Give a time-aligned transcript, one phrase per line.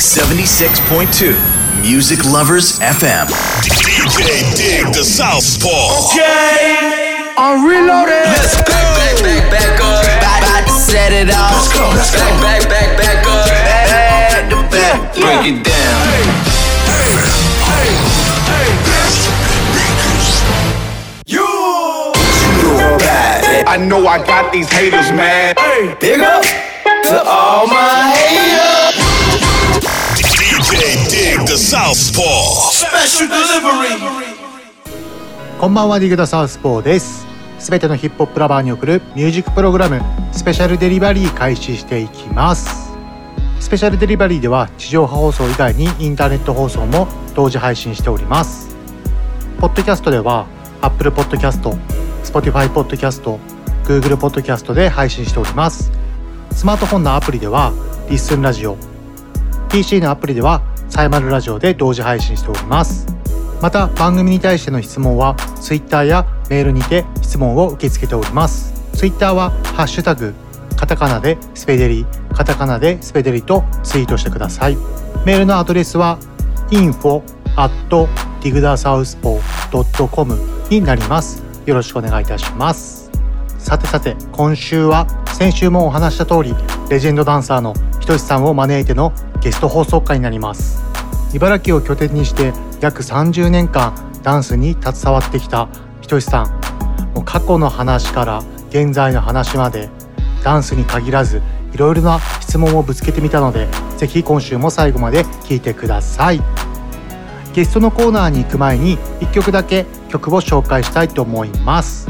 [0.00, 1.36] 76.2
[1.82, 3.28] Music Lovers FM.
[3.60, 6.08] DJ Dig the Southpaw.
[6.08, 8.24] Okay, I'm reloaded.
[8.24, 8.72] Let's go.
[8.72, 10.00] Back, back, back, back up.
[10.00, 11.52] About, about to set it off.
[11.52, 12.40] Let's go, let's back, go.
[12.40, 13.44] back, back, back up.
[13.44, 15.12] Back to back.
[15.20, 16.00] Break it down.
[21.26, 21.44] You.
[23.68, 25.56] I know I got these haters mad.
[26.00, 28.69] Big up to all my haters.
[31.50, 32.70] The Southpaw.
[32.70, 33.98] Special delivery.
[35.58, 37.26] こんばんはディグダサウスポーです。
[37.58, 40.00] すべてのヒップホップラバーに送るミュージックプログラム
[40.30, 42.92] スペシャルデリバリー開始していきます。
[43.58, 48.76] スペシャルデリバリーでは地上波放送以外にインターネット放送も同時配信しております。
[49.58, 50.46] ポッドキャストでは
[50.82, 51.68] Apple Podcast、
[52.22, 53.40] Spotify Podcast、
[53.82, 55.90] Google Podcast で配信しております。
[56.52, 57.72] スマートフォンのアプリでは
[58.08, 58.76] リッスンラジオ
[59.68, 63.06] PC のアプリではサイマルラジオで同時配信しております。
[63.62, 68.74] また番組に対しての質問は Twitter やメールにて質問を受け付けております。
[68.94, 70.34] Twitter はハッシュタグ
[70.76, 74.76] カタカナでスペデリカタカナでスペデリとツイートしてください。
[75.24, 76.18] メールのアドレスは
[76.70, 77.22] info
[77.56, 77.70] at
[78.40, 80.38] digdersouthpaw.com
[80.70, 81.42] になります。
[81.66, 82.99] よろしくお願いいたします。
[83.60, 86.54] さてさて今週は先週もお話した通り
[86.88, 90.82] レジェンドダンサーのひとしさんを招いてのゲスト放送会になります。
[91.34, 95.68] 茨城を拠点にして約30年間ダンスに携わってきた
[96.00, 96.46] ひとしさん。
[97.14, 99.88] もう過去の話から現在の話まで
[100.42, 106.40] ダンスに限らずいろいろな質問をぶつけてみたのでぜひ今週も最後まで聞いてください。
[107.52, 112.08] ゲストのコーナーに行く前に1曲だけ曲を紹介したいと思います。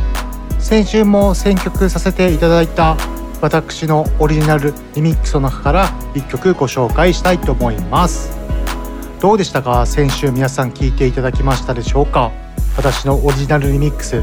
[0.60, 2.96] 先週も選曲させていただいた
[3.40, 8.30] 私のオリジナルリミックスの中から1曲ご紹介したいと思います。
[9.20, 9.84] どうでしたか？
[9.84, 12.30] 先週皆さん聞いていただきましたでしょうか？
[12.76, 14.22] 私のオリジナルリミックス。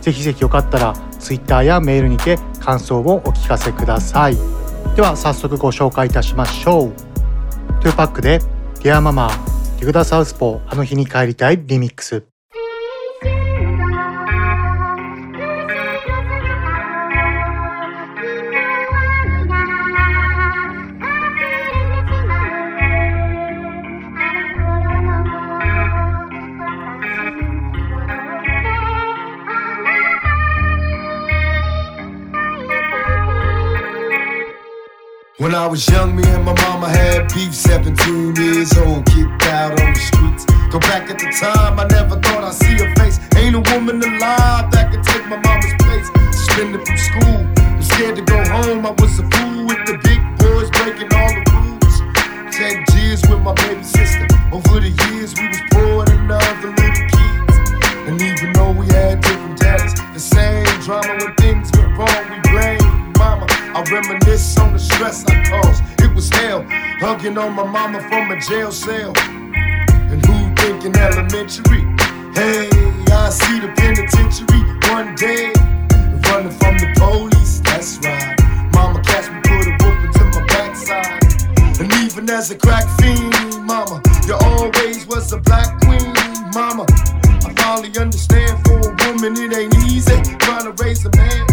[0.00, 4.36] ぜひぜひよかったら Twitter やメールにて感想をお聞かせください。
[4.96, 6.92] では早速ご紹介いたしましょう。
[7.84, 8.40] 2パックで
[8.82, 9.28] 「ディアママ
[9.76, 12.24] ディグダサウスポーあの日に帰りたいリミックス」
[35.40, 39.94] When I was young, me and my mama had beef, 17 years old, kicked out on
[39.94, 40.44] the streets.
[40.68, 43.18] Go back at the time, I never thought I'd see her face.
[43.36, 46.12] Ain't a woman alive that could take my mama's place.
[46.36, 48.84] Suspended from school, I'm scared to go home.
[48.84, 51.96] I was a fool with the big boys breaking all the rules.
[52.52, 54.28] Ten years with my baby sister.
[54.52, 57.56] Over the years, we was poor than other little kids.
[58.04, 62.39] And even though we had different daddies, the same drama when things went wrong.
[63.80, 65.82] I reminisce on the stress I caused.
[66.02, 66.66] It was hell,
[67.00, 69.14] hugging on my mama from a jail cell.
[69.16, 71.88] And who thinking elementary?
[72.36, 72.68] Hey,
[73.08, 74.60] I see the penitentiary
[74.92, 75.48] one day.
[76.28, 78.36] Running from the police, that's right.
[78.74, 81.80] Mama catch me, put a whoop into my backside.
[81.80, 86.12] And even as a crack fiend, mama, you always was a black queen,
[86.52, 86.84] mama.
[87.48, 91.49] I finally understand for a woman it ain't easy trying to raise a man.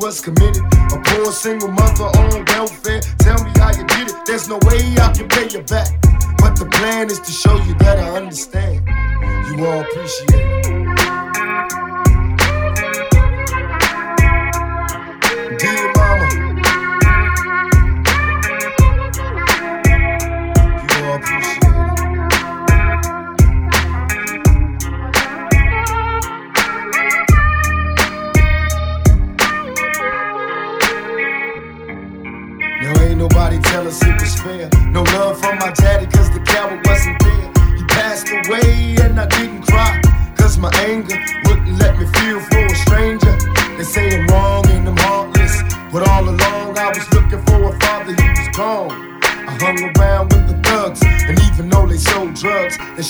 [0.00, 3.00] Was committed, a poor single mother on welfare.
[3.18, 5.88] Tell me how you did it, there's no way I can pay you back.
[6.38, 8.88] But the plan is to show you that I understand.
[8.88, 10.79] You all appreciate it.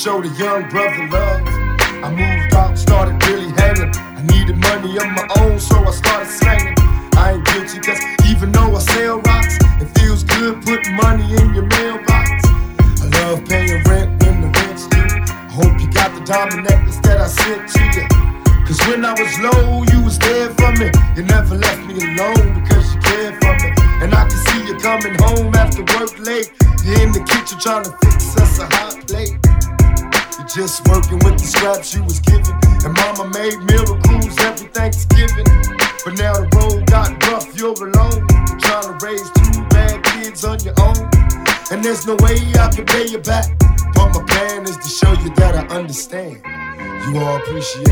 [0.01, 1.43] Showed a young brother love.
[2.03, 3.93] I moved out, started really hanging.
[3.95, 5.61] I needed money of my own,
[47.43, 47.83] クリシエ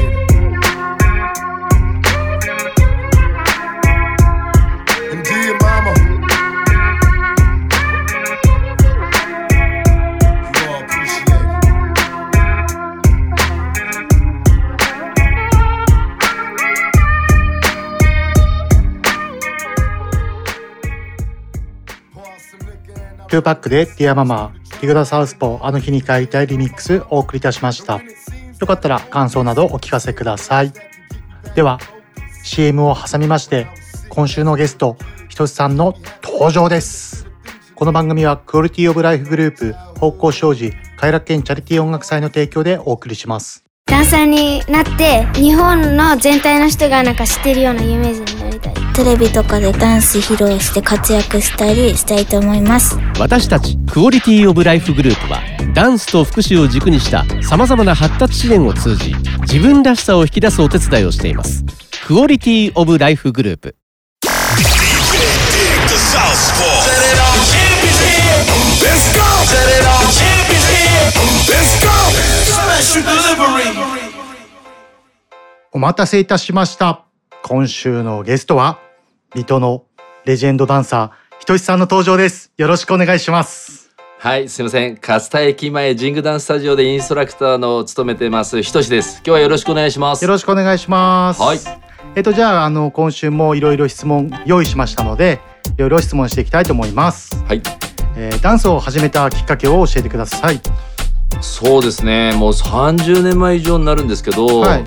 [23.29, 28.01] トゥーパックでディアママテグダサウスポーあの日に帰いたいリミックスをお送りいたしました。
[28.61, 30.73] よかったら感想などお聞かせください。
[31.55, 31.79] では
[32.45, 33.67] CM を挟みまして
[34.09, 34.97] 今週のゲスト
[35.29, 37.27] ひとしさんの登場です。
[37.75, 43.68] この番組はクオリティオブライフグループ方向障子快楽園チャリティー音楽祭の提供でお送りします。
[43.89, 48.75] ダンサーになって日本の全体の人がなんか知ってるような有名人になりたい。
[48.95, 52.99] テレビとかでダンス披露して活躍したりしたいと思います。
[53.19, 55.41] 私たちクオリティオブライフグループは
[55.73, 61.65] ダンスと福祉を軸にしたさまざまな発達支援を通じ自分らしさを引き出すお手伝いをしています。
[62.07, 63.77] クオリティオブライフグループ。
[68.69, 69.18] DJ
[75.73, 77.05] お待たせいたしました。
[77.43, 78.79] 今週のゲストは
[79.35, 79.85] 水戸の
[80.25, 82.53] レジェンドダンサーひとしさんの登場です。
[82.57, 83.91] よろしくお願いします。
[84.19, 84.99] はい、すみません。
[85.01, 89.19] 勝田駅前ジングダンスタジオでインストラクターのを務めてますひとしです。
[89.19, 90.23] 今日はよろしくお願いします。
[90.25, 91.41] よろしくお願いします。
[91.41, 91.61] はい。
[92.17, 95.41] えっとじゃああの今週もいろいろ質問用意しましたので、
[95.77, 97.37] いろいろ質問していきたいと思います。
[97.45, 97.63] はい。
[98.17, 100.61] えーダンスを始めたきっかけを教えてください。
[101.41, 102.33] そうですね。
[102.35, 104.85] もう30年前以上になるんですけど、はい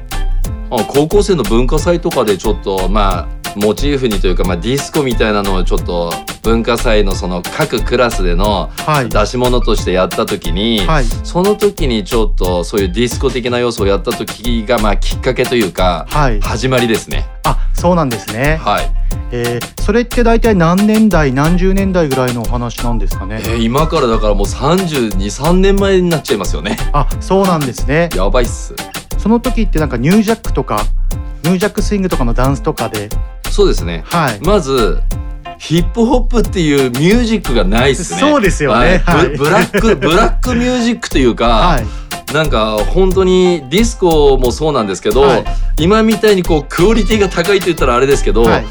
[0.74, 3.28] あ高校生の文化祭とかでちょっとまあ
[3.58, 17.28] モチーフにというか、まあ、ディスコみたいなのをちょっと文化祭のその各クラスでのはい出し物としてやった時に、はいその時にちょっとそういうディスコ的な要素をやった時がまあきっかけというか、はい始まりですね。
[17.44, 18.56] あそうなんですね。
[18.62, 19.01] はい。
[19.32, 23.42] えーそれって大体何年代何十年代ぐらいのお話なんですかね？
[23.44, 26.78] えー今からだからもう323年前になっちゃいますよね。
[26.94, 28.10] あそうなんですね。
[28.16, 28.74] やばいっす。
[29.18, 30.86] その時ってなんかニュージャックとか
[31.44, 33.10] ニュージャックスイングとかのダンスとかで？
[33.50, 34.04] そうですね。
[34.06, 34.40] はい。
[34.42, 35.02] まず
[35.58, 38.20] ヒップホップっていうミュージックがないっすね。
[38.20, 39.02] そうですよね。
[39.06, 39.18] はい。
[39.18, 39.28] はい。
[39.30, 41.86] ブブラック ブラックミュージックというか、はい。
[42.34, 45.44] なんか本当にディスコもそうなんですけど、はい。
[45.80, 48.66] 今みたいにこうクオリティが高いと言ったらあれですけど、はい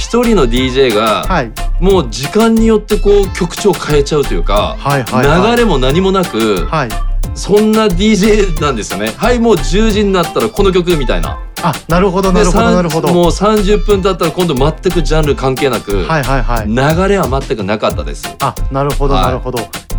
[0.00, 1.52] 一人の DJ が、はい。
[1.78, 6.88] もう時間によってこう曲調を変えちゃうというか、はいはいはい流れも何もなく、はい。
[7.34, 9.12] そんな DJ なんですよね。
[9.16, 11.38] はい、もう10時になったらこの曲みたいな。
[11.62, 13.12] あ、なるほどなるほどなるほど。
[13.12, 16.66] もう30分経ったら今度全くジャンル関係なく、はいはいはい。
[16.66, 18.34] 流れは全くなかったです。
[18.40, 19.58] あ、なるほどはいなるほど。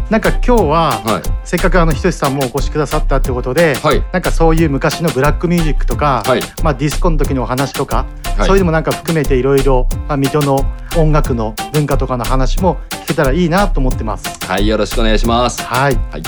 [0.10, 1.22] なんか今日は、はい。
[1.46, 4.04] せっかくあのひとしさんもお越しくださったってことで、はい。
[4.12, 6.42] なんかそういう昔のブラックミュージックとか、はい。
[6.64, 10.66] まあディスコの時のお話とか、はいそういうのもなんか含めていろいろまあ水戸の
[10.98, 14.24] 音楽の文化とかの話も聞けたらいいなと思ってます。
[14.48, 15.62] はい、よろしくお願いします。
[15.62, 15.96] はい。
[16.12, 16.24] はい。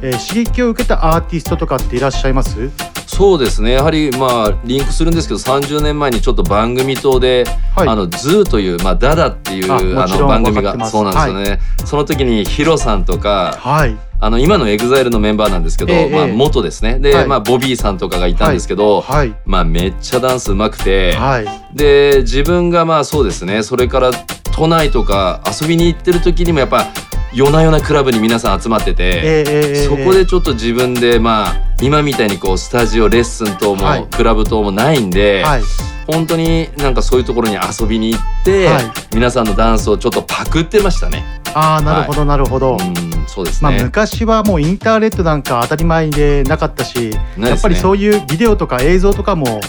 [0.00, 2.70] えー刺激を受けたアーティストとかっていらっしゃいます？
[3.14, 3.72] そうですね。
[3.72, 11.60] やはりまあリンクするんですけど、30年前にちょっと番組等で、はいあの ZOO というまあ DADA っていうあの番組がそうなんですよね。
[11.84, 13.96] その時に HIRO さんとか、はい。
[14.18, 16.98] あの今の EXILE のメンバーなんですけど、ええまあええ元ですね。
[17.00, 19.34] で、はいまあボビーさんとかがいたんですけど、はい。
[19.44, 21.76] まあめっちゃダンス上手くて、はい。
[21.76, 24.10] で自分がまあそうですねそれから
[24.54, 26.88] 都内とか遊びに行ってる時にもやっぱ
[27.34, 35.62] 夜な夜なクラブに皆さん集まってて、えーえーそこでちょっと自分でまあ今みたいにこうスタジオレッスン等も、はいクラブ等もないんで、はい。
[36.06, 38.84] 本当になんかそういうところに遊びに行って、はい
[39.14, 41.24] 皆さんのダンスをちょっとパクってましたね。
[41.54, 42.72] ああなるほどなるほど。
[42.72, 43.82] うんそうですまあ、ね。
[43.84, 49.60] 昔はもうインターネットなんか当たり前でなかったし、ねやっぱりそういうビデオとか映像とかも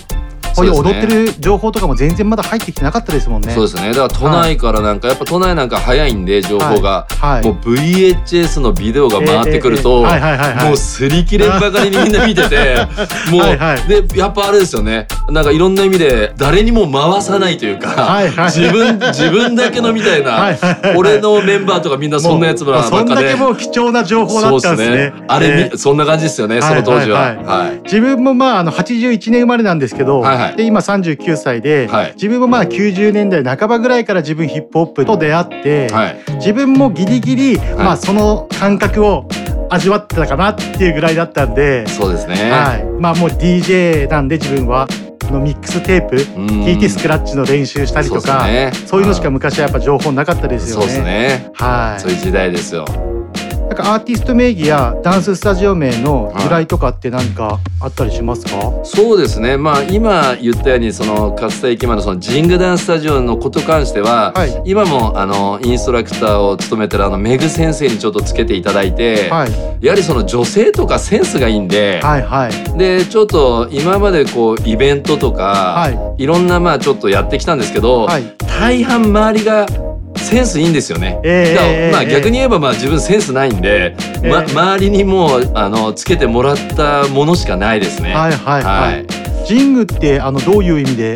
[0.55, 3.53] こういう踊ってる情報とかも全然まだ入ってきてなかったですもんね。
[3.53, 3.89] そうですね。
[3.89, 7.41] だから都内からなんか、やっぱ都内なんか早いんで情報が、はい。
[7.41, 7.45] はい。
[7.45, 12.75] もう VHS のビデオが回ってくると、もう擦り切れんばかりにみんな見てて、
[13.31, 13.88] もうはいはい。
[13.88, 15.07] でやっぱあれですよね。
[15.29, 18.45] なんかいろんな意味で誰にも回さないというか、はいはい。
[18.51, 23.36] 自分自分だけのみたいな、はいはいはい俺のメンバーとかみんなそんなやつらばもうそんだけっかで。
[23.36, 25.13] もう貴重な情報だったんですね。
[25.27, 27.19] あれ、えみそんな感じですよね、その当時は。
[27.19, 27.81] はいはいはい。
[27.83, 30.56] 自分もまああの81年生まれなんですけど、はいはいはい。
[30.56, 32.14] で今39歳で、はい。
[32.16, 36.24] 自分もまあ90年代半ばぐらいから自分ヒップホップと出会って、はい。
[36.36, 39.28] 自分もギリギリ、まあその感覚を
[39.70, 42.52] 味わってたかなっていうぐらいだったんで、そうですね。
[42.52, 44.88] はい、まあもう DJ なんで自分は。
[45.26, 46.20] あのミックステープん。
[46.66, 48.72] 聞いてスクラッチの練習したりとかそうね。
[49.00, 50.82] いうのしか昔はやっぱ情報なかったですよね。
[50.82, 51.50] そうですね。
[51.54, 52.02] はい。
[52.02, 52.86] そういう時代ですよ
[53.74, 58.51] なんかアーティスト名義やダンススタジオ名の由来とかって何かあったりしますか、
[58.84, 59.58] そうですね。
[59.58, 64.62] まあ今言ったようにその勝田駅前のそのジングダンスタジオのことに関しては、はい。
[64.63, 69.51] 今もあのインストラクターを務めてるあのメグ先生にちょっとつけていただいて、はい。
[69.84, 72.77] やはりその女性とかセンスがいいんで、はいはい。
[72.77, 75.44] でちょっと今までこうイベントとか、、
[75.80, 78.24] はいろんなまあちょっとやってきたんですけど、はい。
[78.38, 79.65] 大半周りが
[80.15, 81.20] センスいいんですよね。
[81.24, 81.77] ええだからええ。
[81.86, 84.46] ええまあ逆に言えばまあ自分センスないんで、まえ。
[84.50, 88.13] え周りにもうあのつけてもらったものしかないですね。
[88.15, 88.93] はいはいはい。
[88.93, 89.05] はい。
[89.46, 91.15] ジングってあのどういう意味で？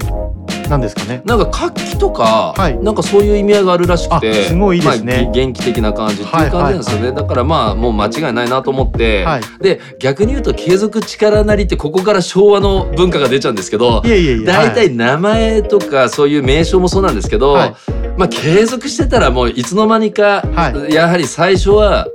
[0.70, 1.22] なんですかね。
[1.26, 2.78] なんか活気とか、はい。
[2.78, 5.22] なんかそういう意味合いがあるらしくてあすごいいいですね。
[5.24, 9.42] まあ、元気的な感じっていう感じなんですよね、だからまあもう間違いないなと思って、はい。
[9.62, 17.76] で逆に言うと継続力なりってここから昭和の文化が出ちゃうんですけど大体名前とかそういう名称もそうなんですけど、はい。
[18.18, 22.08] まあ継続してたらもういつの間にか、はやはり最初は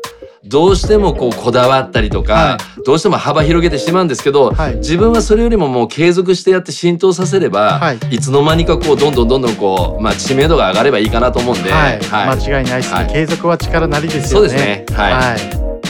[0.45, 4.77] どうしてもこうこだわったりとか、はどうしても幅広げてしまうんですけど、はい。
[4.77, 7.99] 自分はそれよりももう継続してやって浸透させれば、はい。
[8.11, 12.39] い、つの間にかこうどんどんどんどんこう、まあ、知名度が上がればいいかなと思うんで、はい、はい。
[12.39, 13.13] 間違いないですね、はい。
[13.13, 14.29] 継続は力なりですよね。
[14.31, 14.85] そうですね。
[14.97, 15.41] はい。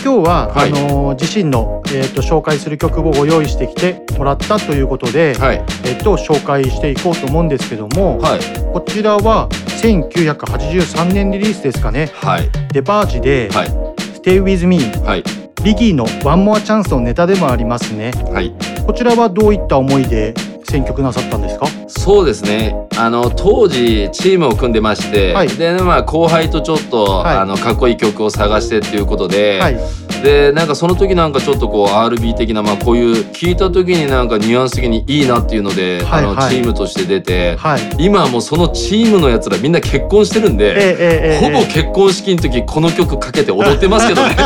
[0.04, 0.68] 今日は、はい。
[0.68, 5.64] あのー自身の、えー、と紹介する曲をご用意してきてもらったということで、はい。
[5.84, 8.40] えっと紹介していこうと思うんですけども、はい。
[8.72, 9.48] こちらは
[9.82, 12.10] 1983年リリースですかね。
[12.14, 12.50] はい。
[12.72, 13.91] デパージで、はい
[14.22, 14.78] Stay With Me.
[15.04, 15.24] はい。
[15.64, 18.12] ビギーの One More Chance のネタでもありますね。
[18.32, 18.54] はい。
[18.86, 21.66] こちらはどういった思いで選曲なさったんですか？
[21.88, 22.72] そうですね。
[22.96, 25.48] あの当時チームを組んでまして、はい。
[25.48, 27.36] でまあ後輩とちょっと、はい。
[27.36, 29.76] あのかっこいい曲を探してっていうことで、はい
[30.22, 36.36] でなんかその時なんかちょっとこう RB 的なまあこういう聞いた時になんかニュアンス的にいいなっていうので、あのはい。
[36.36, 37.80] はいチームとして出て、はい。
[37.98, 41.50] 今はもうそのチームのやつらみんな結婚してるんで、ええええええ。
[41.50, 44.36] ほぼ結婚式の時この曲かけて踊ってますけどね。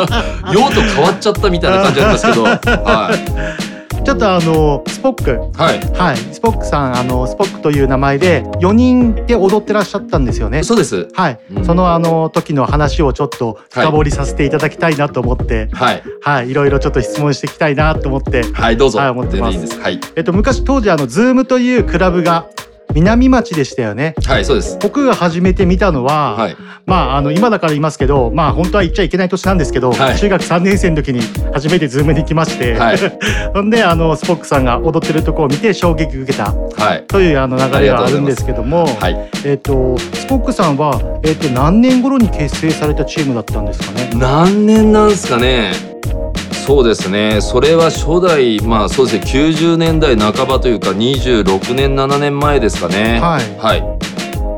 [0.54, 2.42] 用途変わっちゃったみたいな感じありますけど。
[2.44, 3.10] は
[3.72, 3.75] い
[4.06, 5.60] ちょっとあのスポック。
[5.60, 5.80] はい。
[5.98, 6.16] はい。
[6.16, 10.62] スポックさんあのスポックという名前で4人で踊ってらっしゃったんですよね。
[10.62, 11.08] そうです。
[11.14, 11.64] はい、うん。
[11.64, 16.02] そのあの時の話をちょっと深掘りさせていただきたいなと思って、はい。
[16.22, 19.58] はい、いろいろちょっと質問していきたいなと思って、はいどうぞ、はい思ってます。
[19.58, 20.00] いいはい。
[20.14, 22.46] えっと昔当時あのズームというクラブが
[22.96, 24.14] 南町でしたよね。
[24.24, 24.78] はいそうです。
[24.80, 26.56] 僕が初めて見たのは、はい。
[26.86, 30.18] まああの今だから言いますけど、まあ本当は言っちゃいけない年なんですけど、はい。
[30.18, 31.20] 中学3年生の時に
[31.52, 32.98] 初めてズームに行きまして、はい。
[33.52, 36.54] ほんであのスポックさんが踊ってるところを見て衝撃受けた。
[36.54, 37.04] はい。
[37.06, 39.30] というあの流れがあるんですけども、はい。
[39.44, 44.10] えっ、とスポックさんはえっ、と何年頃に結成されたチームだったんですかね？
[44.14, 45.72] 何年なんですかね？
[46.66, 47.40] そうですね。
[47.40, 49.42] それは初代まあそうですね。
[49.60, 53.20] 90年代半ばというか26年7年前ですかね。
[53.20, 53.58] はい。
[53.58, 53.84] はい。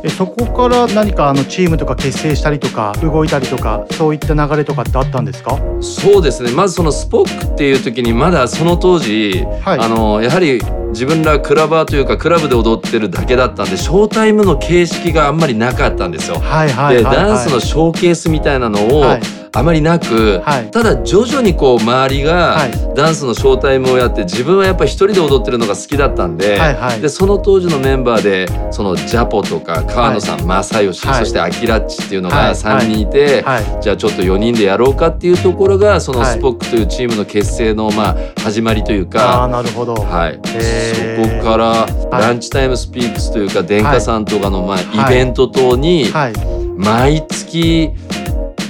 [0.05, 5.59] えそこから何かあのチームとか結成したりとか動いたりとかそういった流れとかってあったんですか？
[5.81, 6.51] そうですね。
[6.53, 9.79] まずそのスポックっていう時にまだその当時、はい。
[9.79, 16.39] あのやはり自分らクラバーというかクラブで踊ってるだけだったんでショータイムの形式があんまりなかったんですよ。
[16.39, 17.13] はいはいはい、はい。
[17.13, 19.21] でダンスのショーケースみたいなのをはい
[19.53, 20.71] あまりなく、はい。
[20.71, 22.71] ただ徐々にこう周りがはい。
[22.95, 27.01] ダンスのショータイムをやって自分はやっぱり一人で踊ってるのが好きだったんで,、はいはい。
[27.01, 31.19] でその当時のメンバーでそのジャポとか川野さん、正義、はい。
[31.21, 32.49] そしてアキラッチっていうのはい。
[32.49, 33.83] が3人いて、はい。
[33.83, 39.49] じゃあちょっと4人でやろうかっていうところがそのはいスポックというチームの結成のまあ始まりというああか。
[39.49, 39.95] なるほど。
[39.95, 42.23] はい、そこからい。
[42.23, 45.15] ランチタイムスピークスというか殿下さんとかのまあはい。
[45.15, 46.33] イベント等にはい。
[46.77, 47.91] 毎月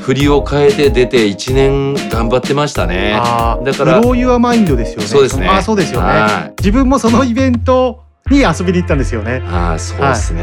[0.08, 3.12] 振りを変えて出て1年頑張ってましたね。
[3.62, 5.06] だからグローユアマインドですよね。
[5.06, 6.54] そうですねあーそうですよねはい。
[6.62, 9.42] 自分もそのイベントに遊びに行ったんですよね。
[9.46, 10.42] ああそうですね、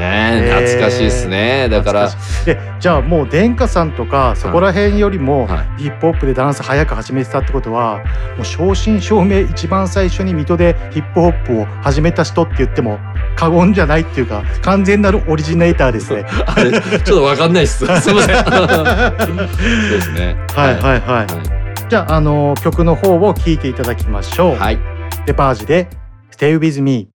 [0.51, 0.65] はい。
[0.65, 1.69] 懐かしいですね。
[1.69, 2.09] だから。
[2.09, 2.49] 懐しい。
[2.51, 8.03] えじゃあもう殿下さんとかそこら辺よりもはヒップホップでダンス早く始めてたってことは
[8.35, 12.99] もう正真正銘一番最初に水戸でヒップホップを始めた人って言っても
[13.35, 16.25] 過言じゃないっていうか完全なるオリジネーターですね。
[16.45, 17.85] あれちょっとわかんないっす。
[18.01, 18.45] すいません。
[18.45, 18.67] そう
[19.91, 20.37] ですね。
[20.55, 21.01] はいはいはい。
[21.01, 21.27] は
[21.89, 24.55] じゃああの曲の方を聴いていただきましょう。
[24.55, 24.79] い、はい。
[25.25, 25.87] デパージで
[26.31, 27.09] Stay with me。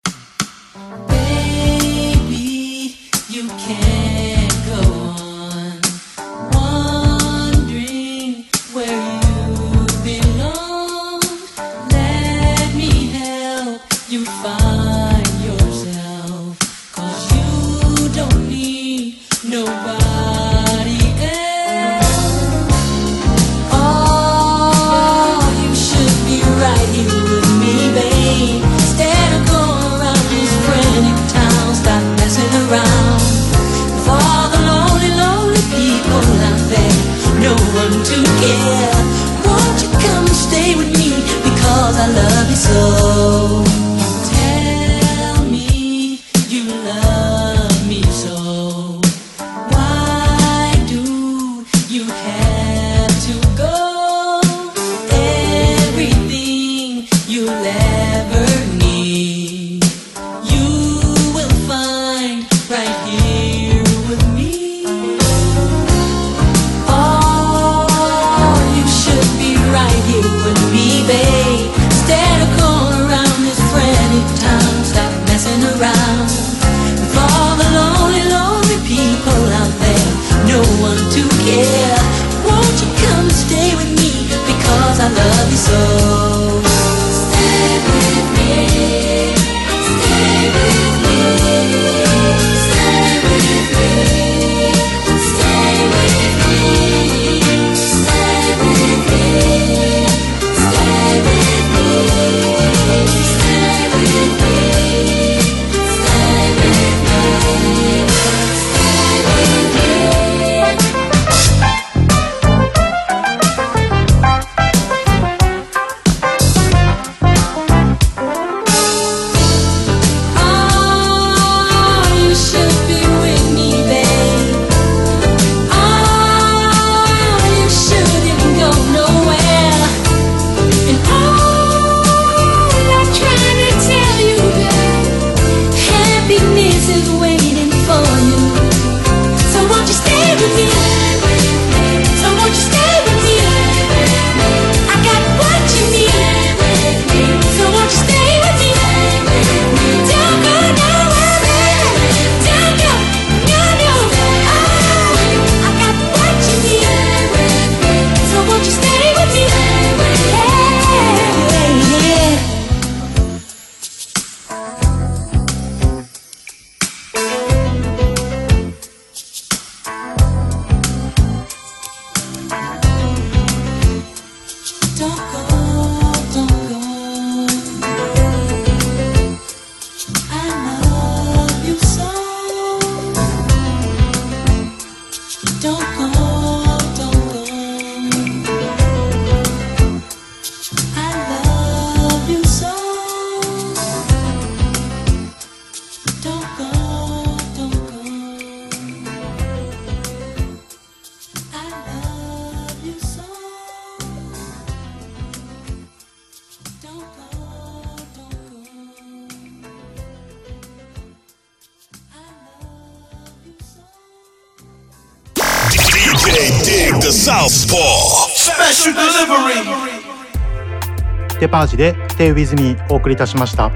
[221.41, 223.71] デパージで Stay With Me お送りいたしました。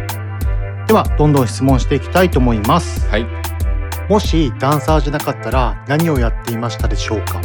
[0.86, 3.08] ではどんどん質問していきたいと思います。
[3.08, 3.26] はい。
[4.10, 7.40] もしダンサーじゃなかったら何をやっていましたでしょうか？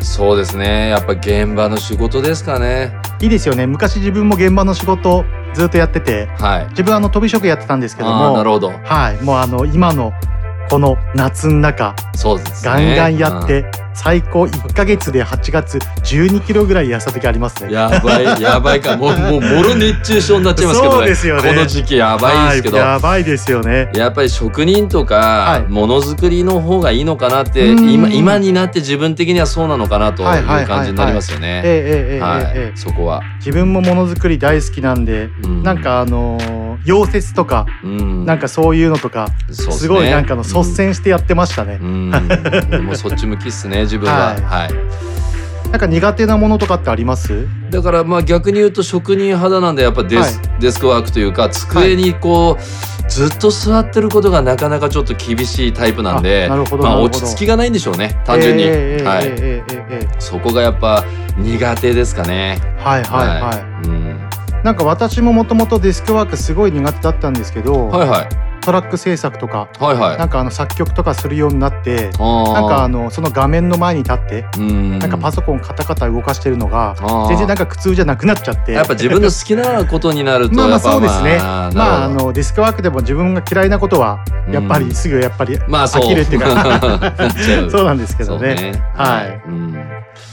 [0.00, 0.90] そうですね。
[0.90, 2.94] やっぱ現場の仕事ですかね。
[3.20, 3.66] いいですよね。
[3.66, 6.68] 昔自分も現場の仕事ずっとやっててはい。
[6.68, 8.70] 自分はあの飛び職やってたんですけどもなるほど。
[8.70, 9.24] はい。
[9.24, 10.12] もうあの今の
[10.70, 12.70] この夏の中そうですね。
[12.70, 13.64] ガンガンやって、
[14.02, 17.72] 最高1ヶ月で8月12キロぐらい痩せた時ありますね。
[17.72, 18.96] やばい やばいか。
[18.96, 21.48] もうもうもろ熱中症になっちゃいますけどねそうですよね。
[21.48, 23.90] この時期やばいですけど、はいやばいですよね。
[23.94, 27.90] やっぱり職人とかものづくりの方がいいのかなって、うん。
[27.90, 31.62] 今今になって自分的にはそうなのかなとはいう感じになりますよね。
[31.64, 32.20] ええ
[32.54, 33.20] ええそこは。
[33.38, 35.62] 自分もものづくり大好きなんで、うん。
[35.64, 38.24] なんかあのー溶接とか、うん。
[38.24, 42.10] なんかそういうのとかすごいなんかあの率先してやってましたね、うん、
[42.84, 44.34] もうそっち向きっすね自分は。
[44.34, 44.42] はい。
[44.42, 44.98] はい。
[45.70, 47.46] なんか苦手なものとかってあります？
[47.70, 61.04] だからまあ逆に言うと職人肌なんでやっぱデス,、はデスクワークというか机にこう、ずっと座ってることがなかなかちょっと厳しいタイプなんであなるほどまあ落ち着きがないんでしょうね単純に、ええはい、そこがやっぱ
[61.36, 62.58] 苦手ですかね。
[62.78, 63.28] はいはい。
[63.42, 64.30] はい、うん。
[64.64, 70.18] なんか私ももともとデスクワークすごい苦手だったんですけど、はいはいトラック制作とか、はいはい。
[70.18, 74.98] なんかあの作曲とかするようになってなんかあのその画面の前に立ってうん。
[74.98, 77.28] なんかパソコンカタカタ動かしてるのがー。
[77.28, 78.72] 全然なんか苦痛じゃなくなっちゃって。
[78.72, 81.38] やっぱ自分の好きなことになると まあまあそうですね。
[81.38, 87.14] まあまあのデスクワークでも自分が嫌いなことはやっぱりすぐやっぱり飽きるっていうか。
[87.66, 87.70] う。
[87.70, 88.54] そうなんですけどね。
[88.54, 88.82] ね。
[88.94, 89.40] はい。
[89.46, 89.78] うん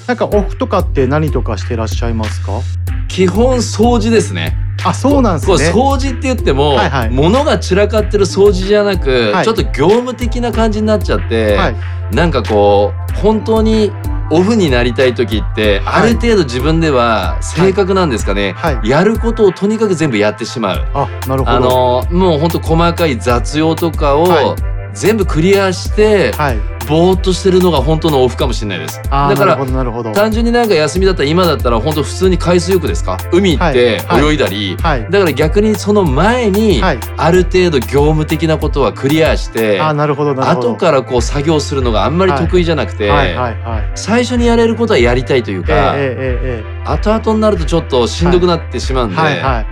[0.08, 2.62] なんかオフとかって何とかしてらっしゃいますか？
[3.08, 4.58] 基本掃除ですね。
[4.84, 5.72] あそうなんですね。
[5.72, 7.10] 掃除って言っても、はいはい。
[7.10, 9.46] 物が散らかってる掃除じゃなく、はい。
[9.46, 11.76] ちょっと業務的な感じになっちゃって、はい。
[12.16, 13.92] なんかこう本当に
[14.30, 16.10] オフになりたい時って、はい。
[16.10, 18.90] ある程度自分では性格なんですかね、はい。
[18.90, 20.88] やることをとにかく全部やってしまう。
[20.94, 21.50] あなるほど。
[21.50, 24.56] あのもうほんと細かい雑用とかをはい。
[24.94, 29.02] 全部クリアして、はいぼーっとしてるのが本当のオフかもしれないです。
[29.04, 30.12] だからどなるほど。
[30.12, 33.18] 単純になんか休みだったら今だったら本当普通に海水浴ですか？
[33.32, 34.32] 海行ってはいはい。
[34.32, 35.04] 泳いだり、はい。
[35.10, 37.00] だから逆にその前にはい。
[37.18, 40.70] ある程度業務的なことはクリアして、あなるほどなるほど。
[40.74, 43.92] 後からこう作業するのがあんまり得意じゃなくて、はいはいはい。
[43.96, 49.66] 最初にやれることはやりたいというえか、ええええ後々になるとちょっとしんどくなってしまうんで、はいはいはい。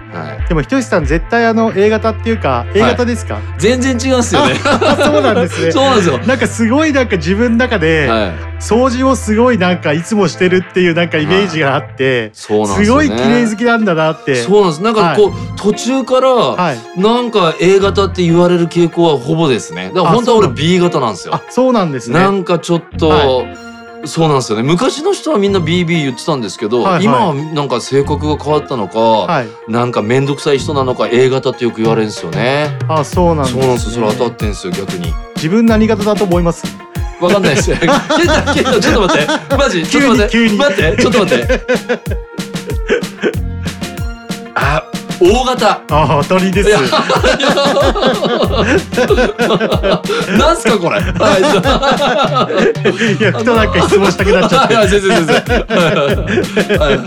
[0.43, 4.55] えでもひとしさん絶対あの A 型っていうか A 型ですか、全然違うんですよね。
[5.05, 5.71] そうなんですね。
[5.73, 6.17] そうなんですよ。
[6.25, 12.95] なんかすごいなんか自分の中ではい、掃除をすごいなんかいつもしてるっていうなんかイメージがあって、そうなんですね。
[12.95, 14.81] ごい綺麗好きなんだなってそうなんです。
[14.81, 19.91] なんかこう、途中から、はいなんか A 型って言われる傾向はほぼですね。
[19.93, 21.43] だから本当は俺 B 型なんですよあ。
[21.49, 23.57] そうなんですねなんかちょっと、は
[24.05, 24.63] そうなんですよね。
[24.63, 32.77] 昔の人はみんな BB 言ってたんですけど、はいはい今はなんか性格が変わったのか、はいなんか面倒くさい人なのか A 型ってよく言われるんですよね。
[32.87, 34.07] あそうなんですねそうなんですよ。
[34.07, 35.13] それ当たってんですよ逆に。
[35.35, 36.63] 自分何型だと思います？
[37.23, 37.77] わかんないですよ。
[37.81, 39.55] ケンタ、ケンタ、ちょっと待って。
[39.55, 40.55] マジ、ちょっと待って。
[40.55, 42.52] 待って、ちょっと待って。
[45.31, 45.81] あ、大型。
[45.91, 46.69] あ当たりです
[50.37, 50.99] なんすかこれ。
[50.99, 51.41] はい。
[53.19, 55.35] いやふとなんか質問したくなっちゃってはい、全然全然。
[55.35, 56.99] はいはい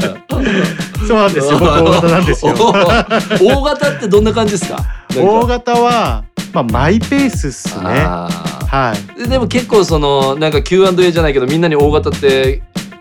[1.07, 4.79] そうなんですよ僕大型なんですよ 大型ってどんな感じですか？
[5.17, 8.29] 大型はまあマイペースっすねあ
[8.69, 12.61] はいーでも結構そのなんか Q&A じゃないけどみんなに大型って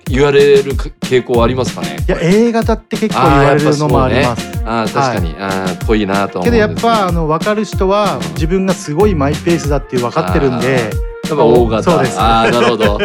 [0.09, 1.97] 言われる傾向ありますかね？
[2.07, 4.61] いや A 型って結構言われるのもあります。
[4.65, 6.51] あー確かに、あーぽいなと思うんです。
[6.51, 10.91] けどやっぱあの分かる人は自分がすごいマイペースだって分かってるんで。
[11.27, 11.91] やっぱ大型。
[11.91, 12.19] そうです。
[12.19, 12.99] ああ、なるほど。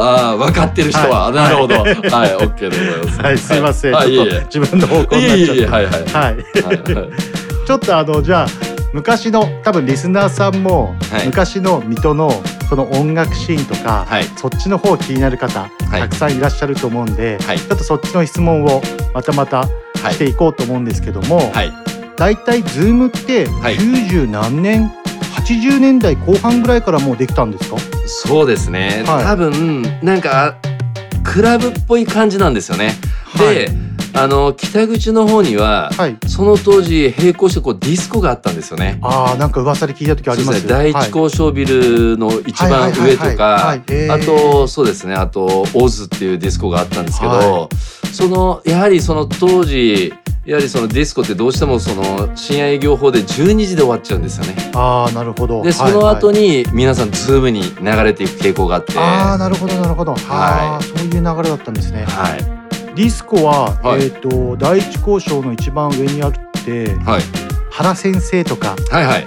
[0.00, 1.34] ああ、分かってる人は、はい。
[1.34, 1.76] なるほど。
[1.76, 3.20] はい、オッケーでございます。
[3.20, 3.38] はい。
[3.38, 4.10] すいません、はい。
[4.46, 5.54] 自分の方向になっちゃって。
[5.54, 5.92] いえいえ、はい、はい。
[5.92, 6.06] はい。
[6.10, 6.32] はい。
[6.32, 6.42] はい。
[7.64, 8.46] ちょっとあのじゃあ
[8.92, 11.26] 昔の多分リスナーさんも、はい。
[11.26, 14.24] 昔の水戸のその音楽シーンとか、はい。
[14.38, 16.00] そっちの方気になる方、はい。
[16.00, 17.58] たくさんいらっしゃると思うんで、はい。
[17.58, 18.80] ちょっとそっちの質問を
[19.12, 20.14] またまたはい。
[20.14, 21.72] していこうと思うんですけども、はい。
[22.16, 23.76] だいたい Zoom ってはい。
[23.76, 24.90] 90何年、
[25.36, 27.76] 80年代後半ぐらいからもうできたんですか？
[28.06, 29.04] そうですね。
[29.06, 29.24] はい。
[29.24, 30.56] 多分、なんか、
[31.24, 32.94] クラブっぽい感じなんですよね。
[33.36, 33.68] で、
[34.14, 36.16] あの、北口の方には、はい。
[36.26, 38.98] その当時並行してこうディスコがあったんですよね。
[39.02, 43.06] ああなんか噂で聞いた時ありますね、第一高尚ビルの一番上とはい。
[43.06, 45.14] はいはいはいかあとそうですね。
[45.14, 47.68] あとオズっていうディスコがあったんですけど、は
[48.12, 50.12] そのやはりその当時
[50.44, 54.54] やはりそのディスコってどうしてもその深夜営業法で12時で終わっちゃうんですよね。
[54.74, 55.62] ああなるほど。
[55.62, 56.36] でその後はい。
[56.36, 62.61] はいに皆さんズームに流れていく傾向があって、ああなるほどなるほど、ああそういう流れだったんですね、はい
[62.94, 64.04] ディスコは、はい。
[64.04, 66.32] えっ、と第一交渉の一番上にあっ
[66.64, 67.22] てはい。
[67.70, 69.26] 原先生とかはいはい。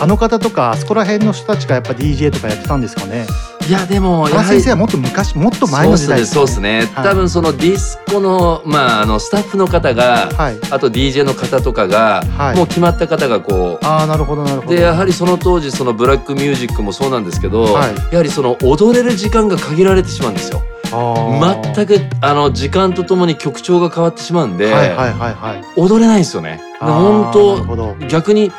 [0.00, 3.26] あの方とかあそこら辺の人たちがやっぱ DJ とかやってたんですかね。
[3.68, 6.34] いやでもや原先生はもっと昔もっと前の時代ですね。
[6.34, 7.04] そうですねはい。
[7.04, 10.58] 多分そのディスコのまああのスタッフの方が、はい。
[10.70, 12.56] あと DJ の方とかが、はい。
[12.56, 14.74] もう決まった方がこうああなるほどなるほど。
[14.74, 17.94] でやはりその当時そのブラックミュージックもそうなんですけど、はい。
[18.12, 20.62] やはりその踊れる時間が限られてしまうんですよ。
[20.90, 25.64] 全くあの時間とともに曲調が変わってしまうんで、はいはいはいはい。
[25.76, 26.60] 踊れないんですよね。
[26.80, 28.52] 本当逆に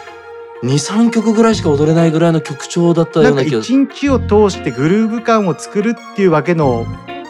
[0.64, 6.86] 23曲ぐらいしか踊れないぐらいの曲調だったようんな気が一日を通してグルーヴ感を作るっていうわけの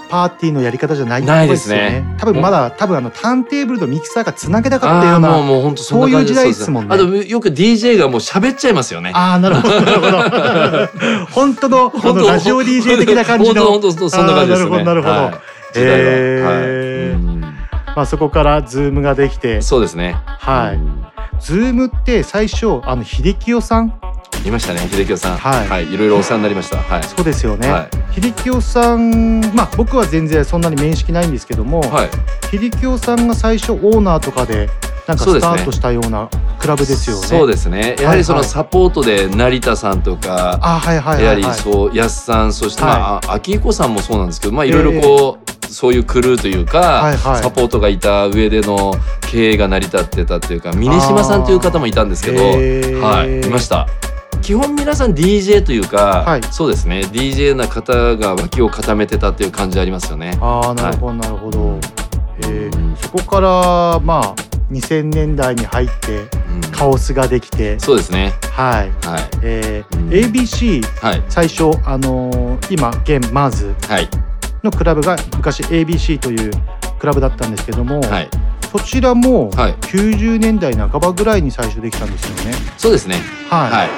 [0.08, 1.76] パーティーのやり方じゃないないでですね。
[2.02, 6.94] ね多分まだ多分あのターンテーブルとミキサーがつなげたかったようなもうもう本当そういう時代ですもんね。
[6.94, 9.12] あとよく DJ がもう喋っちゃいますよね。
[9.14, 13.66] ああなるほどなるほど 本当のあのラジオ DJ 的な感じの。
[13.66, 14.70] 本当本当そんな感じですね。
[14.70, 15.34] なるほどなるほど、はい。
[15.74, 17.12] 時代はへーはい。
[17.12, 17.42] うん
[17.96, 19.62] まあそこからズームができて。
[19.62, 20.16] そうですね。
[20.26, 20.80] はい。
[21.40, 23.94] ズームって最初あの秀清さん
[24.48, 25.38] いましたね秀清さん。
[25.38, 26.78] はいはい、いろいろお世話になりました。
[26.78, 27.04] はい。
[27.04, 32.10] そうですよね、はい秀清さんまあ僕は全然そんなに面識ないんですけども、はい。
[32.50, 34.70] 秀清さんが最初オーナーとかで
[35.08, 37.28] なんかスタートしたようなクラブですよね。
[37.28, 37.96] そうですね。
[38.00, 41.44] やはりそのサポートで成田さんとか、あはいはいやはり。
[41.54, 45.58] そう安さんそしてはいまああ秋彦さんもそうなんですけど、まあいろいろこう。
[45.70, 48.94] そういうクルーというか、はいはいサポートがいた上での
[49.30, 53.86] 経営が成り立ってたっていうか峰島さんという方もいたんですけど、はい、いました。
[54.42, 60.38] 基本皆さん DJ というか、はいそうですね DJ な方が脇を固めてたっていう感じありますよね。
[60.42, 61.80] ああなるほどなるほど。
[62.40, 64.36] えーそこからまあ
[64.72, 66.24] 2000年代に入ってう
[66.58, 68.34] んカオスができて、そうですね。
[68.54, 68.90] はい。
[69.06, 69.30] はい。
[69.44, 71.24] えーうん ABC はい。
[71.30, 74.10] 最初あのー今現マーズはい。
[74.64, 76.52] のクラブが昔 ABC という
[77.00, 78.30] クラブだったんですけども、はい
[78.72, 82.56] そちらもはい90年代半ばぐらいに最初できたんですよね。
[82.78, 83.16] そうですね
[83.50, 83.72] はい。
[83.72, 83.90] はい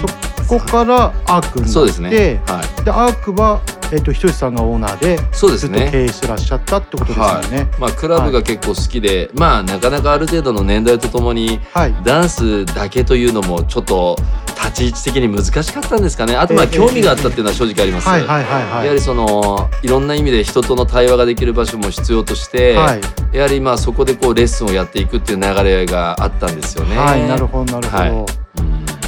[0.00, 3.60] そこからアークになって、そうですねはいでアークは
[3.92, 7.70] えっ、とひとしさんがオーナーでそうですねずっと経営してらっしゃったってことですよね。
[7.78, 11.94] まあクラブが結構好きで、まあなかなかある程度の年代とともにはい。
[12.02, 14.16] ダンスだけというのもちょっと
[14.56, 18.84] 立ち位置的に難しかったんですかねあとまあええ興味があったっていうのは正直あります、はいはいはいはい。
[18.84, 23.00] やはりそのいろんな意味で人との対話ができる場所も必要として、はい
[23.32, 26.96] やはりまあそこでこうレッスンをやっていくっていう流れがあったんですよね。
[26.96, 28.41] はい、なるほどなるほど。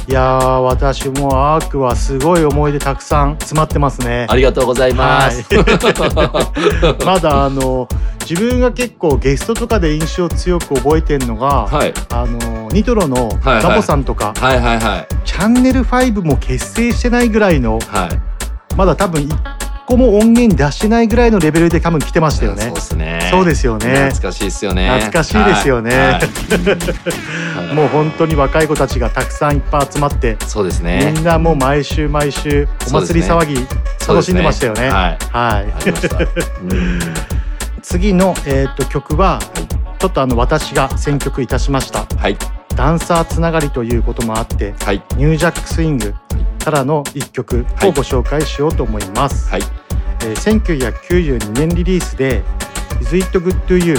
[0.05, 4.27] はいい、やー私もアークはすごい思い出たくさん詰まってますね。
[4.29, 5.43] ありがとうございます。
[5.55, 7.87] はい、 まだあの
[8.27, 18.35] 自分が結構ゲストとかで印象強く覚えてるのが、はいあのニトロのはいはいザボさんとか、はいはいはいチャンネル5も結成してないぐらいの、はい。
[18.75, 19.33] まだ多分一
[19.85, 22.63] 個も音源出してないぐらいのレベルで多分来てましたよね。
[22.63, 23.27] そうですね。
[23.31, 24.89] そうですよね懐かしいですよね。
[24.89, 26.25] 懐かしいですよねはいはい
[27.75, 33.55] もう本当に若い子たちがたくさんいっぱい集まって、そうですねみんなもう毎週毎週お祭り騒ぎ
[34.07, 34.89] 楽しんでましたよね。
[34.89, 35.17] はい。
[35.31, 35.73] はい。
[37.81, 39.39] 次の、えー、と曲は、
[39.99, 42.37] ちょっとあの私が選曲いたしましたはい。
[42.75, 45.03] ダンサーつながりということもあって、はい。
[45.15, 46.13] ニュージャックスイング
[46.63, 49.61] からの一曲をご紹介しようと思います、はい。
[50.21, 52.43] えー1992年リリースで
[53.01, 53.95] 「Is It Good to You」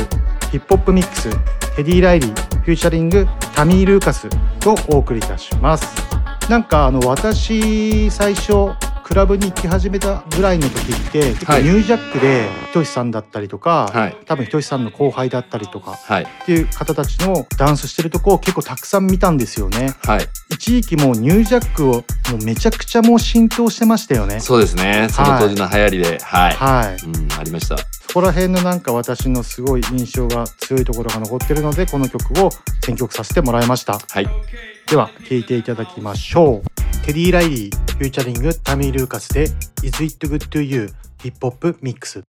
[0.51, 1.29] ヒップホップミックス
[1.77, 4.29] テディ・ライリーフューチャリングタミー・ルーカス
[4.65, 5.95] をお送りいたします
[6.49, 8.71] なんかあの私最初
[9.07, 16.25] クラブに行き始めたぐらいの時って結構はいニュージャックでひとしさんだったりとか、はい多分ひとしさんの後輩だったりとかはい。
[16.25, 20.27] っていう方たちのダンスしてるとこを結構たくさん見たんですよねはい。
[20.51, 22.03] 一時期もうニュージャックをも
[22.41, 25.07] うめちゃくちゃもう浸透してましたよねそうですね。
[25.13, 26.55] その当時の流行りで、はい。
[26.55, 27.79] はいうん、ありました。
[27.79, 32.51] そこら辺のなんか私のすごい印象が強いところが残ってるのでこの曲を
[32.85, 34.76] 選曲させてもらいましたはい。
[34.89, 37.05] では聴いていただきましょう。
[37.05, 39.49] テディ・ライリーフューチャリングタミー・ルーカスで
[39.83, 40.89] 「Is It Good to You」
[41.21, 42.23] ヒップホップミックス。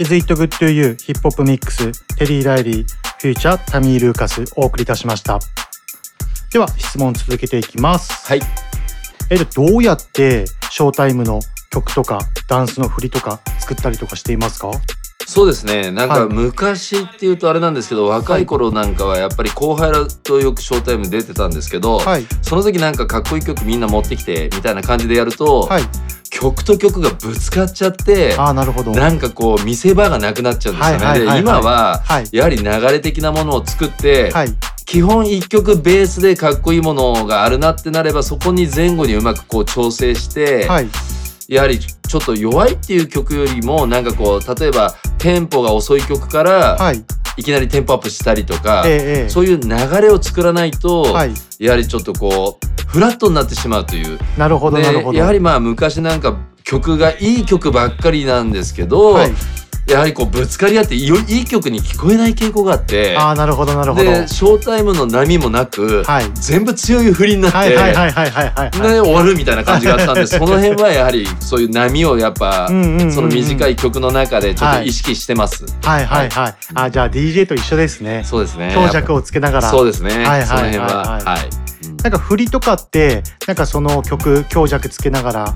[0.00, 2.86] Is It Good to You ヒップホップミックステリー・ライリー
[3.18, 5.38] フューチャータミー・ルーカスお送りいたしました。
[6.50, 8.26] では質問続けていきます。
[8.26, 8.40] はい。
[9.28, 11.40] えじゃあどうやってショータイムの
[11.70, 14.70] 曲とかダンスの振りとか作ったりとかしていますか？
[15.26, 15.90] そうですね。
[15.90, 16.28] なんかはい。
[16.28, 22.26] 昔っていうとあれなんですけど若い頃なんかはやっぱり後輩らとよくショータイム出てたんですけど、はい。
[22.42, 25.82] その時なんかかっこいい曲みんな持ってきてみたいな感じでやると、はい。
[26.30, 28.92] 曲と曲がぶつかっちゃってああなるほど。
[28.92, 31.04] なんかこう見せ場がなくなっちゃうんですよね。
[31.04, 31.36] はいはいはいはい。
[31.36, 32.28] で今ははい。
[32.32, 34.54] やはり流れ的なものを作って、はい。
[34.86, 40.88] 基本一曲ベースでかっこいいものがあるなってなればそこに前後にうまくこう調整して、はい
[41.50, 47.04] やはりちょっと弱いっていう曲よりもなんかこう例えばテンポが遅い曲から、はい。
[47.36, 48.84] いきなりテンポアップしたりとか、
[49.28, 51.32] そういう流れを作らないと、はい。
[51.58, 54.18] やはりちょっとこうフラットになってしまうという。
[54.36, 55.18] なるほどでなるほど。
[55.18, 59.32] やはりまあ昔なんか曲がいい曲ばっかりなんですけど、はい
[59.92, 64.04] やはりこうぶつかり合っていいいい曲に聞こえない傾向があってああなるほどなるほど。
[64.04, 66.30] でショータイムの波もなく、はい。
[66.34, 75.64] 全部強い振りになって、はいはいはいはいはいはいで終わるみたいな感じがあったんでそ の辺はやはりそういう波をやっぱその短い曲の中でちょっと意識してます。
[75.82, 76.54] はいはいはい。
[76.74, 78.22] あじゃあ DJ と一緒ですね。
[78.24, 78.72] そうですね。
[78.74, 79.70] 強弱をつけながら。
[79.70, 80.10] そうですね。
[80.10, 80.86] はいはいその辺は。
[80.86, 80.96] はい。
[80.96, 81.50] はいはい。
[82.02, 85.54] なんか振りとかってなんかその曲強弱つけながら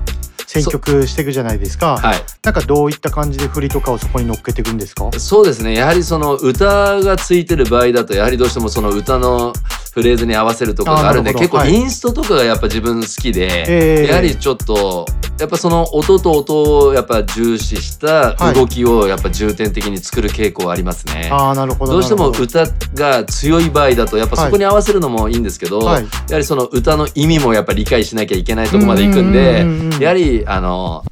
[0.61, 2.21] 選曲していくじゃないですか、はい。
[2.43, 5.11] なんかどういった感じで振りとかをそこに乗っけていくんですか？
[5.19, 5.75] そうですね。
[5.75, 9.53] やはりその歌がついてる場合だとやはりどうしてもその歌の
[9.93, 14.07] フレーズに合わせるとかがあるんで結構インストとかがやっぱ自分好きで、えー。
[14.07, 15.05] やはりちょっと
[15.39, 21.29] やっぱその音と音をやっぱ重視した動きをやっぱ重点的に作る傾向はありますね。
[21.31, 21.99] ああなるほどど。
[21.99, 25.35] うしても歌が強い場合だとやっぱそこに合わせるのもい。
[25.35, 26.03] いんですけど、はい。
[26.03, 31.03] やはりその歌の意味もやっぱ理解しなきゃいけないところまで行くんうんでやはりあの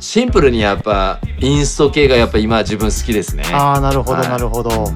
[0.00, 3.44] シンプルにやっぱインスト系がやっぱ今自分好きですね。
[3.52, 4.28] ああなるほどはい。
[4.28, 4.86] なるほど、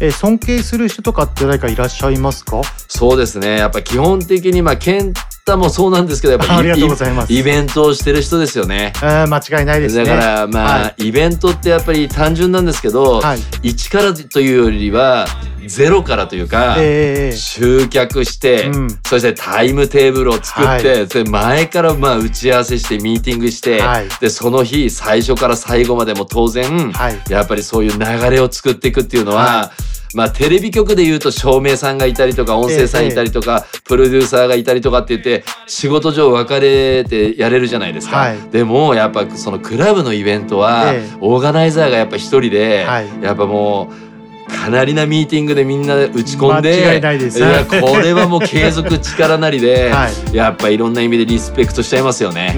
[0.00, 2.62] え尊敬する人とかって誰かいらっしゃいますか？
[2.88, 3.58] そうですね。
[3.58, 5.12] やっぱ基本的にまあ健
[5.46, 8.92] 太もそうなんですけどやっぱありがとうございますイベントをしてる人ですよね。
[8.96, 10.04] えー、間違いないですね。
[10.04, 13.38] だからまあ、はイベントってやっぱり単純なんですけど、はい。
[13.38, 15.24] 1からというよりは
[15.68, 18.88] ゼロからというか、えー集客して、うん。
[19.06, 24.08] そしてタイムテーブルを作って、で前からまあ打ち合わせしてミーティングして、はい。
[24.20, 27.22] でその日最初から最後までも当然、はい。
[27.30, 29.72] やっぱりそういう流れを作っていくっていうのは、は
[30.16, 38.38] まあテレビ局で言うと照明さんがいたりとか音声さんいたりとか、プロデューサーがいたりとかって言って仕事上分かれてやれるじゃないですか、はい。
[38.50, 41.16] でもやっぱそのクラブのイベントは、ええ。
[41.20, 43.22] オーガナイザーがやっぱ一人で、はい。
[43.22, 43.92] やっぱも
[44.48, 47.38] うかなりなミーティングでみんなで打ち込んで間違いないです。
[47.38, 52.54] やこれはもう継続力なりで、 はやっぱいろんな意味でリスペクトしちゃいますよね。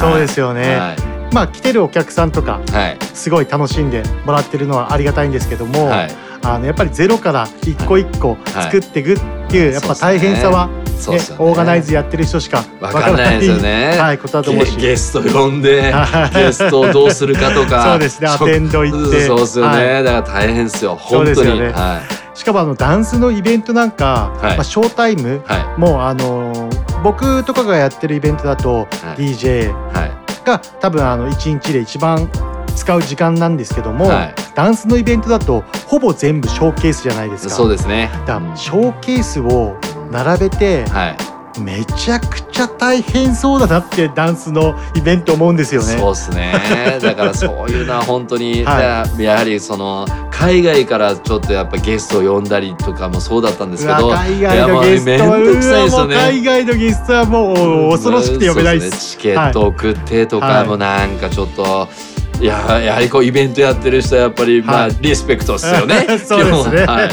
[0.00, 0.76] そうですよね。
[0.76, 2.98] はいまあ来てるお客さんとかはい。
[3.14, 6.10] すごい楽しんでもらってるのはありがたいんですけども、はい。
[6.44, 10.82] あのやっぱりゼロから一個一個作っていくっていう、やっぱ大変さは、ね。
[11.38, 13.96] オーガナイズやってる人しかわかんないですよね。
[13.98, 14.76] はい、ことだと思うし。
[14.76, 16.34] ゲゲスト呼んではい。
[16.34, 17.90] ゲストをどうするかとか。
[17.90, 18.28] そうですね。
[18.28, 19.26] 食アテンド行って。
[19.26, 20.04] そうですよね、はい。
[20.04, 20.96] だから大変ですよ。
[20.96, 21.72] 本当に、ですよね。
[21.72, 22.00] は
[22.34, 24.56] しかもあのダンスのイベントなんか、はい。
[24.56, 25.52] まあ、ショータイム、い。
[25.52, 28.84] はもうあのー僕とかがやってるイベントだと、は
[29.18, 29.22] い。
[29.22, 32.30] DJ いはいが多分あの1日で一番
[32.74, 34.34] 使う時間なんですけども、はい。
[34.54, 37.54] ダンスのイベントだとほぼ全部ショーケースじゃないですか。
[37.54, 38.10] そうですね。
[38.26, 39.76] だショーケースを
[40.10, 41.16] 並べてはい
[41.60, 45.98] めちゃくちゃ大変そうだなってダンスのイベント思うんですよね。
[45.98, 56.42] そうですねだからそういうのは本当に、はややはりその海外からちょっとやっぱゲストを呼んだりとかもそうだったんですうけどわ海外のゲストいやもうめんどくさいですようわもう海ね。
[56.42, 58.90] 外のゲストはもう恐ろしくて呼べないです。
[58.90, 61.88] そうねチケット送ってとか、はいもうなんかちょっと。
[62.40, 67.08] いややはりこうイベントやってる人はやっぱりまあ、はいリスペクトですよね そうですねはい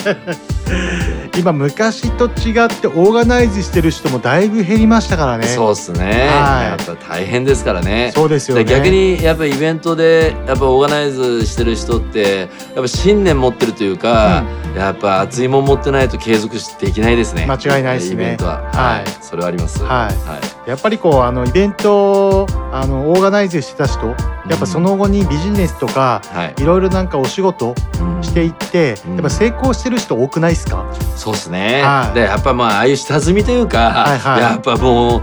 [1.39, 5.45] 今昔と違ってオーガナイズしてる人もだいぶ減りましたからね。
[5.47, 6.65] そうですね、はい。
[6.65, 8.11] やっぱ大変ですからね。
[8.13, 8.63] そうですよね。
[8.63, 14.43] で逆にやっぱイベントでやっぱオーガナイズしてる人ってやっぱ信念持ってるというか、
[14.75, 17.45] やっぱ熱いもん持ってないと継続できないですね。
[17.49, 18.13] 間違いないですね。
[18.13, 18.61] イベントは。
[18.63, 19.03] ははい。
[19.03, 19.83] い、それはあります。
[19.83, 20.09] は
[20.55, 24.07] いやっぱりこうあのイベントあのオーガナイズしてた人
[24.49, 26.55] やっぱその後にビジネスとか、はい。
[26.61, 28.23] いろいろなんかお仕事うん。
[28.23, 29.13] していって、うん。
[29.13, 32.13] やっぱ成功してる人多くないですか、そうですね、はい。
[32.13, 34.41] でやっぱまあああいう下積みというか、はいはい。
[34.41, 35.21] やっぱもう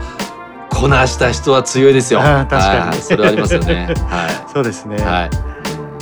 [0.70, 2.20] こなした人は強いですよ。
[2.20, 2.80] 確かに。
[2.88, 3.03] はい。
[3.03, 3.94] それはありますよね。
[4.09, 5.30] はそうですね、い、はい、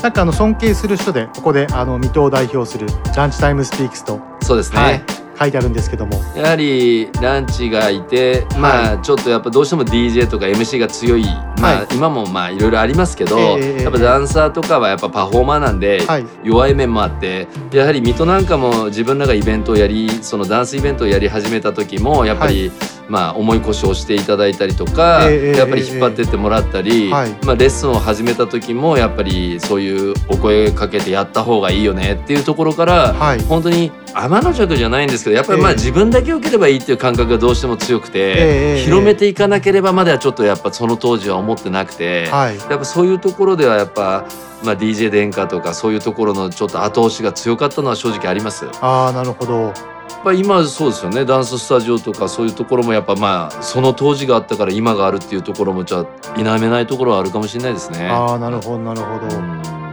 [0.02, 2.86] なんかあの尊敬する人でここであの水戸を代表する
[3.16, 6.22] ランチタイムスピークスと、そうですね、はい書いてあるんですけども。
[6.36, 11.24] やはりランチがいて、まあちょっとやっぱどうしても DJ とか MC が強い、
[11.60, 16.26] まあ今もまあいろいろありますけど、ええやっぱダンサーとかはやっぱパフォーマーなんではい。
[16.42, 22.70] 弱い面もあってやはり水戸なんかも自分らがイベントをやりそのダンスイベントをやり始めた時もやっぱり、
[23.08, 27.30] まあ重い腰を押していただいたりとか、ええやっぱり引っ張ってってもらったり、はい。
[27.44, 33.42] まあレッスンを始めた時もやっぱりそういうお声かけてやった方がいいよねっていうところから、はい。
[33.42, 42.56] 本当に天の弱じゃないんですけどやっぱりまあええ自分だけ良ければいいっていう感覚がどうしても強くて、ええ広めていかなければまではちょっとやっぱその当時は思ってなくて、はい。
[42.56, 44.26] やっぱそういうところではやっぱ、
[44.62, 48.66] まあ、DJ 殿下とかそういうところのちょっと後押しが強かったのは正直あります。
[48.80, 49.93] ああなるほど
[50.24, 51.24] ぱ今そうですよね。
[51.24, 58.08] ダンススタジオとかそういうところもやっぱまあその当時があったから今があるっていうところもじゃあ否めないところはあるかもしれないですね。
[58.08, 59.83] ああなるほどなるほど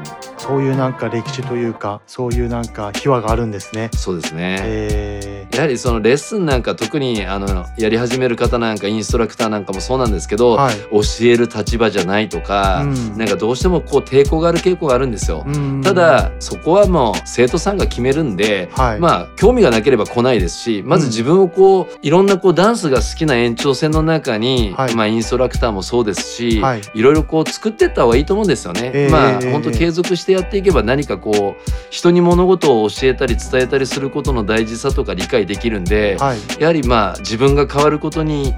[0.51, 3.89] そういうなんか歴史というかそういうなんか秘話があるんですね。
[3.93, 10.75] そうですね、えやはりそのレッスンなんか特にあのやり始める方なんかインストラクターなんかもそうなんですけど、はい。
[10.75, 13.17] 教える立場じゃないとか、うん。
[13.17, 15.45] なんかどうしてもこう抵抗がある傾向があるんですよ。
[15.47, 15.81] うん。
[15.81, 18.99] ただそこはもう生徒さんが決めるんで、はい。
[18.99, 24.95] まあ興味がなければ来ないですしまず自分をこういろんなこうダンスが好きな延長線の中に、はい。
[24.95, 26.81] まあインストラクターもそうですし、はい。
[26.93, 28.91] い、ろいろこう作っていった方がいいと思うんですよね。
[28.93, 29.11] えー。
[29.11, 36.39] まあえー本当継続してやっていけば何かこう人に物事を教えたり伝えたりすることの大事さとか理解できるんで、はい。
[36.59, 38.53] やはりまあ自分が変わることに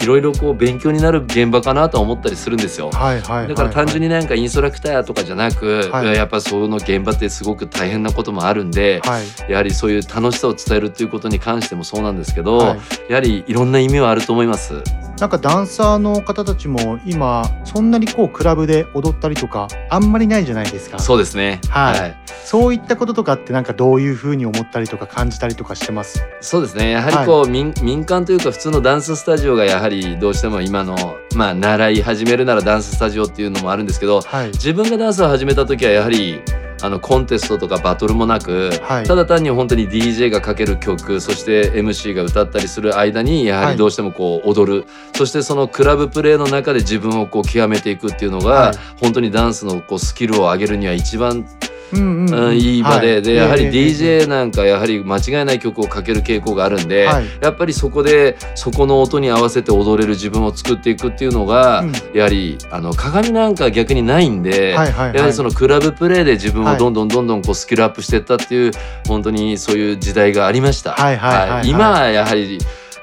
[0.00, 2.90] いろいろこう勉強になる現場かなとは思ったりするんですよ。
[2.90, 6.14] はいはいだから単純になんかインストラクターとかじゃなく、はい。
[6.14, 9.50] やっぱその現場ってすごく大変なこともあるんで、はい。
[9.50, 12.78] やはりそういう楽しさを伝えるっていうことに関してもそうなんですけど、はい。
[13.08, 14.82] やはりいろんな意味はあると思います。
[15.20, 20.98] なんかダンサーの方たちも今そんなにこうクラブで踊ったりとかあんまりないじゃないですか。
[20.98, 21.60] そうですね。
[21.70, 22.16] はい。
[22.44, 26.20] そういったこととかってなんかどういうふうに思ったりとか感じたりとかしてます？
[26.40, 26.90] そうですね。
[26.90, 29.83] やはりこう、民民間というか普通のダンススタジオがやはり
[30.18, 34.48] どうしても今のまあ習い始めるならダンススタジオっていうのもあるんですけど、はい。
[34.48, 36.40] 自分がダンスを始めた時はやはり
[36.82, 39.04] あのコンテストとかバトルもなく、はい。
[39.06, 48.76] ただ単に本当に DJ がかける曲そして MC が歌ったりする間にやはりどうしてもこう踊る、そしてそのクラブプレーの中で自分をこう極めていくっていうのが、はい。
[49.00, 51.46] 本当にダンスのこうスキルを上げるには一番
[51.92, 53.22] うんうんいい場で、はい。
[53.22, 57.24] でやはり DJ なんかやはり間違いない曲をかける傾向があるんで、はい。
[57.40, 61.92] やっぱりそこでそこの音に合わせて踊れる自分を作っていくっていうのが、うん。
[62.14, 65.14] やはりあの鏡なんか逆にないんで、はいはいはい。
[65.16, 66.76] やはりそのクラブプレーで自分はい。
[66.76, 68.72] をどんどんどんどんこうスキルアップしていったっていう
[69.06, 70.92] 本当にそういう時代がありました。
[70.92, 72.58] はいはいはいはい今はやはり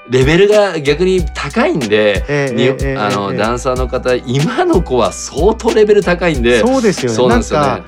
[0.10, 7.16] レベルが逆に高いんで、にええええええあのええダンサーの方今の子は相当レベル高いんでそうですよね。
[7.16, 7.84] そうなんですよね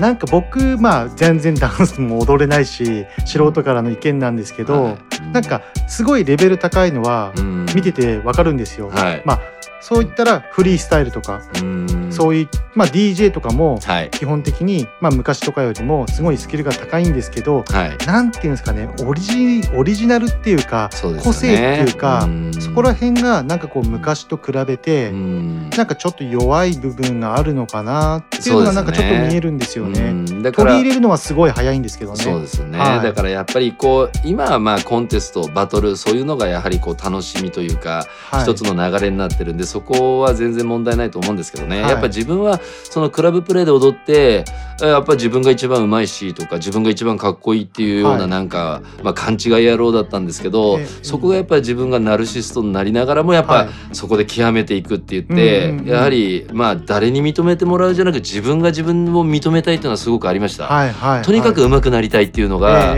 [0.00, 4.98] なんか僕まあ全然ダンスも踊れないし素人からの意見なんですけど、はい。
[5.32, 7.66] なんかすごいレベル高いのはうん。
[7.74, 8.88] 見ててわかるんですよ。
[8.88, 9.22] はい。
[9.24, 9.40] まあ
[9.80, 12.08] そういったらフリースタイルとか、うん。
[12.10, 14.10] そういう、まあ、DJ とかもはい。
[14.10, 18.06] 基本的に、まあ、昔とかよりもすごいスキルが高いんですけど、はい。
[18.06, 21.20] なんていうんですかねオリジオリジナルっていうかね。
[21.22, 22.52] 個性っていうかうん。
[22.54, 25.70] そこら辺がなんかこう昔と比べて、うん。
[25.70, 30.00] なんかちょっと弱い部分があるのかなっていうのがなんかちょっと見えるんですよね。
[30.00, 30.42] うん。
[30.42, 32.18] だから取り入れるのはすごい早いんですけどね。
[32.18, 33.02] そうですよね、はい。
[33.02, 38.42] だからやっぱりこう今はまあコンテストバトルそういうのがやはりこう楽しみというか、はい。
[38.42, 41.90] 一つの流れになってるんでそこは全然問題ないと思うんですけどね、はい。
[41.90, 44.44] やっぱ自分はそのクラブプレーで踊って
[44.80, 48.28] やっぱ自分が一番うまいしとか自分が一番かっこいいっていうようはない。
[48.28, 53.68] なんか、まあ、勘違い野郎だったんですけど、ええそこがやっぱり自分がナルシストになりながらもやっぱ、はい。
[53.92, 55.86] そこで極めていくって言って、うんうんうん。
[55.86, 60.64] やはりまあ誰に認めてもらうじゃなく自分が自分を認めたいっていうのはすごくありました。
[60.64, 62.96] はいはいとにかく上手くなりたいっていうのが、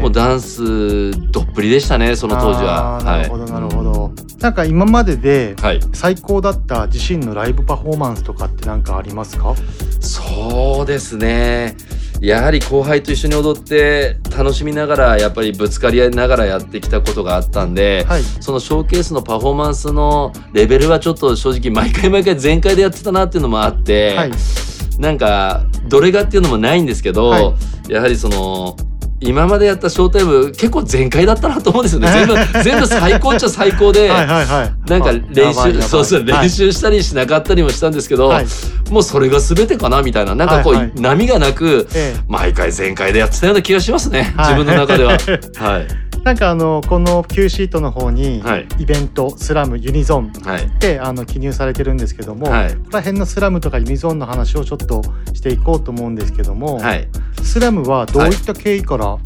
[0.00, 3.00] もうダンスどっぷりでしたねその当時は。
[3.04, 4.12] なるほどなるほど。
[4.40, 9.54] なんか今までではい、最高だった自身のライブパフォーマンスとかって何かありますか？
[10.00, 11.76] そうですね。
[12.20, 18.22] やはり後輩と一緒に踊って楽しみながらやっぱりぶつかり合いながらやってきたことがあったんで、はい。
[18.24, 24.32] そのショーケースのパフォーマンスのレベルはちょっと正直毎回毎回全開でやってたなっていうのもあって、はい。
[24.98, 27.54] なんかどれがっていうのもないんですけど、は
[27.88, 28.76] やはりその
[29.22, 32.08] 今までやったショータイム結構全開だったなと思うんですよね。
[32.08, 34.08] 全部全部最高っちゃ最高で。
[34.10, 34.90] はいはいはい。
[34.90, 36.42] なんかあ練習そうそうはい。
[36.44, 38.46] 練習したりしなかったりもしたんですけど、はい。
[38.90, 40.92] もうそれが全てかなみたいななんかこう、はいはい。
[41.00, 42.20] 波がなくええ。
[42.28, 44.54] 毎回全開でやってたような気がしますね、はい。
[44.54, 45.12] 自分の中では。
[45.56, 48.68] はいなんかあのこの Q シートの方に、はい。
[48.78, 50.70] イベントスラムユニゾンはい。
[50.78, 52.74] であの記入されてるんですけども、はい。
[52.74, 55.02] ここら辺のスラムとかユニゾンの話をちょっと
[55.34, 57.08] していこうと思うんですけども、はい。
[57.42, 59.18] スラムはどういった経緯から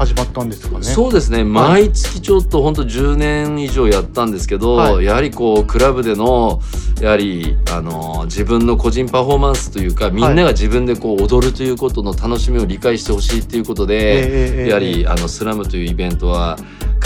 [0.00, 0.82] 始まったんですかね。
[0.82, 5.04] そうですね、毎月ちょっと本当10年以上やったんですけど、はい。
[5.04, 6.62] やはりこうクラブでの
[7.02, 14.68] やはりあの自分の個人パフォーマンスというかみんなが自分でこう踊るということの楽しみを理解してほしいということで、ええええ。
[14.68, 16.56] やはりあのスラムというイベントは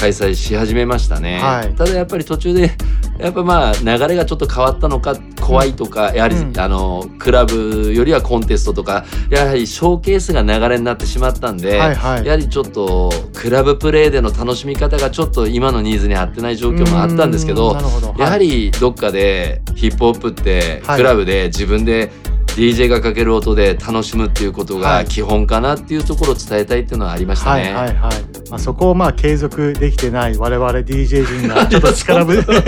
[0.04, 1.74] 開催し始めましたね、はい。
[1.74, 2.72] ただやっぱり途中で
[3.18, 6.60] やっぱまあ流れがちょっと変わったのか怖いとかやはり、うん。
[6.60, 12.26] あのクラブよりはコンテストとかやはりショーケースが流れになってしまったんで、はいはい。
[12.26, 17.68] やはりちょっとクラブプレーでの楽しみ方がちょっと今のニーズに合ってない状況もあったんですけうど。
[17.68, 18.20] はい。
[18.20, 20.96] やはりどっかでヒップホップってはい。
[20.98, 22.10] クラブで自分で
[22.56, 25.04] DJ がかける音で楽しむっていうことはい。
[25.04, 27.74] が基本かなっていうところを伝えたいっていうのはありましたはいね。
[27.74, 27.96] はいはい。
[28.50, 32.62] まあそこをまあ継続できてない我々 DJ 陣が ちょっと力ぶ ちょっ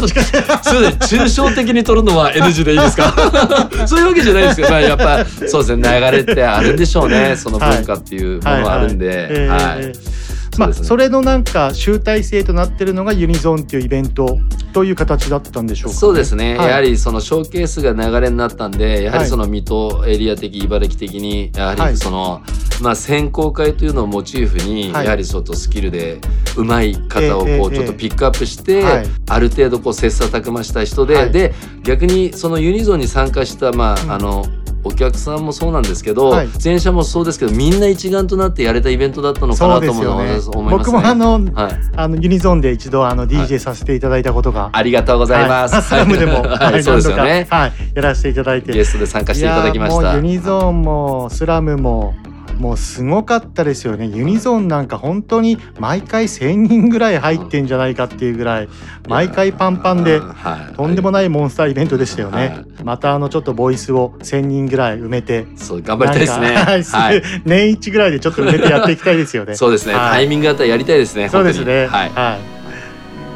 [0.00, 0.78] とすいませ
[1.18, 1.20] ん。
[1.24, 3.12] 抽象的に取るのは NG でいいですか？
[3.86, 6.00] そういうわけじゃないですけど、まあ、やっぱそうですね。
[6.00, 7.34] 流れってあるんでしょうね。
[7.36, 9.08] その文化っていうものはあるんで。
[9.08, 9.48] はいはい。
[9.48, 9.78] はい。
[9.80, 14.38] えーまあそれのなんか集大成となってるのがユニゾンっていうイベント
[14.72, 16.68] という形だったんでしょうか、そうですね、はい。
[16.68, 21.92] やはりそのショーケースが流れになったんでやははいりその水戸エリア的茨城的にやははい。
[21.92, 22.42] りその、
[22.80, 25.04] まあ選考会というのをモチーフに、はい。
[25.04, 26.20] やはりちょっとスキルで
[26.56, 29.06] 上手い方をこうちょっとピックアップして、はい。
[29.28, 31.32] ある程度こう切磋琢磨した人で、はい。
[31.32, 34.12] で逆にそのユニゾンに参加したまあ、うん。
[34.12, 34.44] あの
[34.84, 36.48] お客さんもそうなんですけど、はい。
[36.62, 40.54] 前者もそうですけどみんな一丸となってやれたイベントだったのかなと思いますね。
[40.70, 41.72] 僕もあの,、はい。
[41.96, 45.74] あのユニゾンで一度あの DJ させていただいたことが、ありがとうございます。
[45.74, 45.82] はい。
[45.82, 47.46] スラムでも、はい、 そうですよね。
[47.50, 48.72] はい、やらせていただいて。
[48.72, 50.14] ゲストで参加していただきました。
[50.14, 52.14] ユニゾンもスラムも
[52.58, 58.68] もうすごかったですよねユニゾンなんか本当に毎回1,000人ぐらい入ってんじゃないかっていうぐらい
[59.08, 66.54] 毎回パンパンではい、とんでもないモンスターイベントでしたよね、はいまたあのちょっとボイスを1,000人ぐらい埋めてそう頑張りたいですね。
[66.56, 67.22] はい。
[67.44, 69.94] 年一ぐらいでちょっと埋めてやっていきたいですよねそうですね。
[69.94, 71.28] はいタイミングだったらやりたいですね。
[71.28, 72.40] そうですね本当にはい。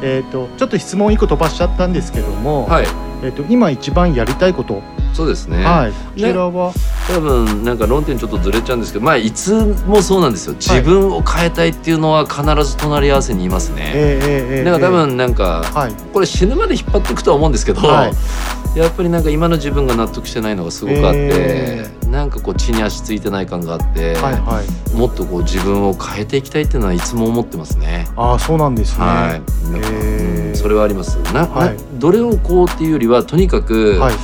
[0.01, 2.85] えっ、とちょっと質問一個飛ばしちゃったんですけども、はい。
[3.23, 5.63] えっ、と今一番やりたいこと、そうですね。
[5.63, 6.73] はいこちらは、
[7.07, 9.53] 多分なんか論点ちょっとずれちゃうんですけど、まあいつ
[9.85, 10.55] もそうなんですよ。
[10.55, 13.93] 自分を変えたいっていうのは必ず隣り合わせにいますね。
[13.95, 15.93] えーえーえーなんか多分なんか、はい。
[16.11, 18.77] これ死ぬまで引っ張っていくとは思うんですけど、はい。
[18.77, 24.95] やっぱりなんか今の自分が納得してないのがすごくあって、えなんかこう地に足ついてない感があって、はいはい。
[24.95, 28.07] もっとこう自分を変えていきたいっていうのはいつも思ってますね。
[28.17, 29.41] ああそうなんですね、はい、
[29.75, 31.17] えーそれはあります。
[31.33, 31.75] な、はい。
[31.75, 34.15] などれをこうっていうよりはとにかく、はい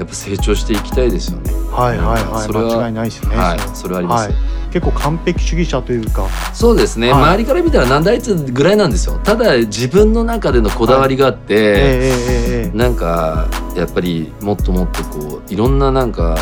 [0.00, 1.52] やっぱ成長していきたいですよね。
[1.70, 2.46] はいはいはい。
[2.46, 4.28] それは間違いないですね、はい、それはあります。
[4.28, 4.34] はい、
[4.72, 6.26] 結構完璧主義者というか。
[6.54, 7.22] そうですね、はい。
[7.22, 9.20] 周りから見たらなんだあいつぐらいなんですよ。
[9.22, 16.38] ただ自分の中でのこだわりがあって、えーえーえーえーなんかやっぱりもっともっとこういろんななんか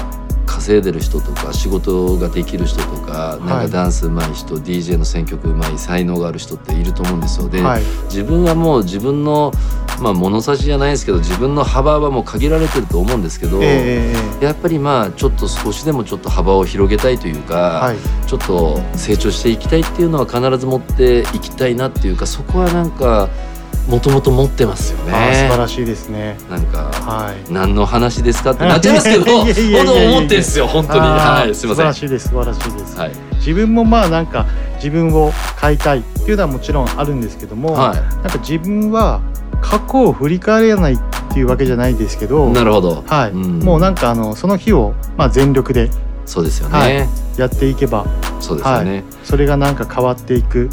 [0.49, 7.49] 稼いでる人とか仕事ができる人とか、なんかダンス上手い人 DJ の選曲上手い才能がある人っていると思うんですよ。
[7.49, 7.83] で、はい。
[8.05, 9.53] 自分はもう自分の
[10.01, 17.97] まあ物差しじゃないですけど自分の幅はもう限られてると思うんですけど、えーやっぱりまあちょっと少しでもちょっと幅を広げたいというか、はい。
[18.27, 23.29] ちょっと成長していきたいっていうのは必ず持っていきたいなっていうかそこはなんか
[23.89, 25.13] もともと持ってますよね。
[25.35, 26.37] 素晴らしいですね。
[26.51, 27.53] なんかはい。
[27.53, 29.47] 何の話ですかって なっちゃいますけど本
[29.87, 31.01] 当思ってんですよ本当に。
[31.01, 31.75] はいすいません。
[31.75, 33.13] 素晴らしいです素晴らしいです、はい。
[33.37, 39.21] 自分もまあなんか自分を変えたいっていうのはもちろんあるんですけども、はなんか自分は
[39.63, 40.99] 過去を振り返らないっ
[41.33, 43.05] ていうわけじゃないですけどなるほど。
[43.07, 43.59] はい、うん。
[43.61, 45.91] もうなんかあのその日をまあ全力で
[46.27, 47.09] そうですよね、はい。
[47.39, 48.05] やっていけば
[48.41, 50.69] そうですよね、はい、それがなんか変わっていく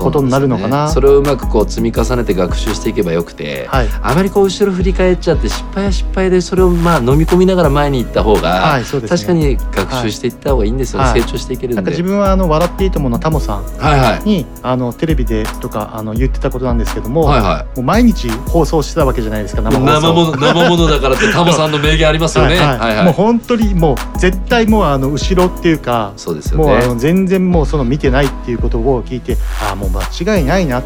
[0.00, 0.88] ことになるのかな。
[0.88, 3.88] それをうまくこう積み重ねて学習していけばよくて、はい。
[4.02, 9.16] あまりこう後ろ振り返っちゃって失敗は失敗でそれをまあ飲み込みながら前に行った方が、はいそうですね。
[9.16, 11.20] 確かに学習していった方がいいんですよ、はい。
[11.20, 11.76] 成長していけるんで。
[11.76, 14.28] なんか自分はあの笑っていいとものタモさんはいはい。
[14.28, 20.00] にあのテレビでとかあの言ってたことなんですけども,、はいはもう毎日放送してたわけじゃないですか生放送。
[20.00, 22.56] 生もの 生ものだからってタモさんの名言ありますよね。
[22.56, 22.66] はい。
[22.66, 22.96] はいはい。
[22.96, 26.64] はいもう本当にもう絶対もうあの後ろっていうかそうですよね。
[26.64, 29.36] もうあの全然もうその見てないっていうことを聞いて
[29.68, 30.82] ああもう間違いないな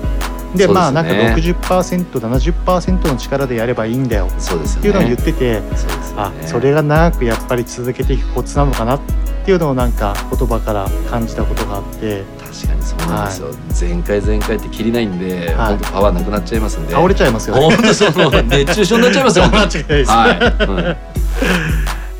[0.54, 4.28] でねまあなんか 60%70% の力でやればいいんだよ。
[4.28, 9.00] っていうのを言ってて、そうですよねあそれが長くやっぱり続けていくコツなのかなっ
[9.44, 13.88] ていうのをなんか言葉から感じたことがあって確かにそうなんですよ。
[13.88, 16.92] 前回前回って切りないんで、はいパワーなくなっちゃいますんで。
[16.92, 17.76] 倒れちゃいますよね。
[17.76, 19.44] 本当その熱中症になっちゃいますよ。
[19.52, 21.18] 間違いないですはい。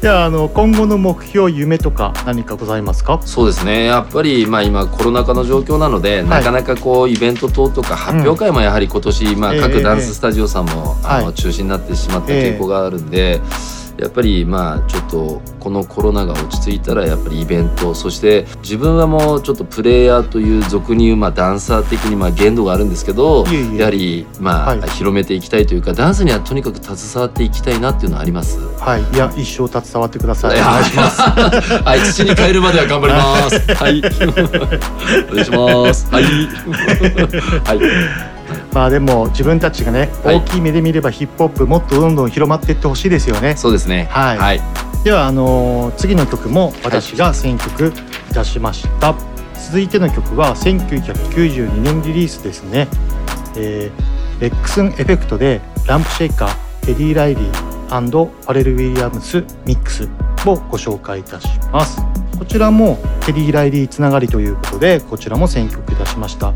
[0.01, 3.21] うんいやあの今後の目標夢とか何かございますか？
[3.25, 3.87] そうですね。
[3.87, 11.25] やっぱりまあ今コロナ禍の状況なので、なかなかこうイベント等とか発表会もやはり今年、まあええ各ダンススタジオさんも、あはい。
[11.25, 13.41] の中止になってしまった傾向があるんで、
[13.99, 23.45] やっぱりまあちょっとこのコロナが落ち着いたらやっぱりイベントそして自分はもうちょっとプレイヤーという俗に言うまあダンサー的にまあ限度があるんですけど
[23.77, 28.59] やはりまあ、はい広めていきたいというかダンスにはとにかく携わっていきたいなっていうのはあります？
[28.79, 31.21] はいいや一生携わってくださいお願いします
[31.83, 33.75] はい、土に帰るまでは頑張ります。
[33.75, 33.99] はい。
[35.31, 36.09] お願いします。
[36.11, 36.25] はい。
[37.65, 38.38] はい。
[38.73, 40.37] まあでも自分たちがねはい。
[40.37, 43.57] 大きい目で見ればヒップホップもっとどんどん広まっていってほしいですよね。
[43.57, 44.09] そうですね。
[44.11, 44.39] はい。
[44.39, 44.61] はい。
[45.05, 47.93] ではあのー次の曲も私が選曲
[48.31, 49.15] いたしました、
[49.55, 52.89] 続いての曲は1992年リリースですね、
[53.57, 60.09] えー、レックスンエフェクトでランプシェイカーテディ・ライリーファレル・ウィリアムスミックス
[60.47, 62.03] をご紹介いたします。
[62.39, 66.53] こちらもテディ・ライリーつながりということでこちらも選曲いたしました、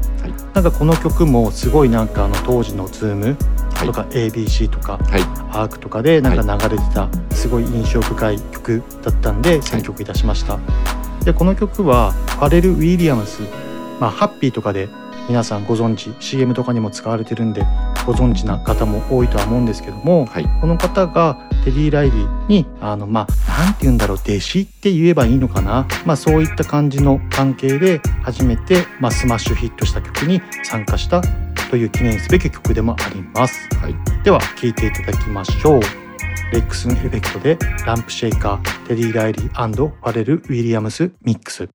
[0.55, 3.37] なんかこの曲もすごいなんかあの当時のズーム
[3.85, 5.43] とか ABC とか、はい。
[5.55, 10.59] アークとかでなんか流れてたすごい印象深い曲だったんで選曲いたしました、
[11.25, 13.43] でこの曲はファレル・ウィリアムス、
[14.01, 14.89] まあ、ハッピーとかで
[15.29, 17.67] 皆さんご存知 CM とかにも使われてるんで
[18.07, 20.45] ご存知な方も多いとは思うんですけども、はい。
[20.61, 31.23] この方がテディ・ライリーにあのまあなんて言うんだろう弟子って言えばいいのかな、まあ、そういった感じの関係で初めて、まあ、スマッシュヒットした曲に参加した
[31.71, 33.69] という記念すべき曲でもあります。
[33.77, 33.95] はい。
[34.25, 35.81] では聴いていただきましょう
[36.53, 41.69] レックスンエフェクトでランプシェイカーテディ・ライリーファレル・ウィリアムスミックス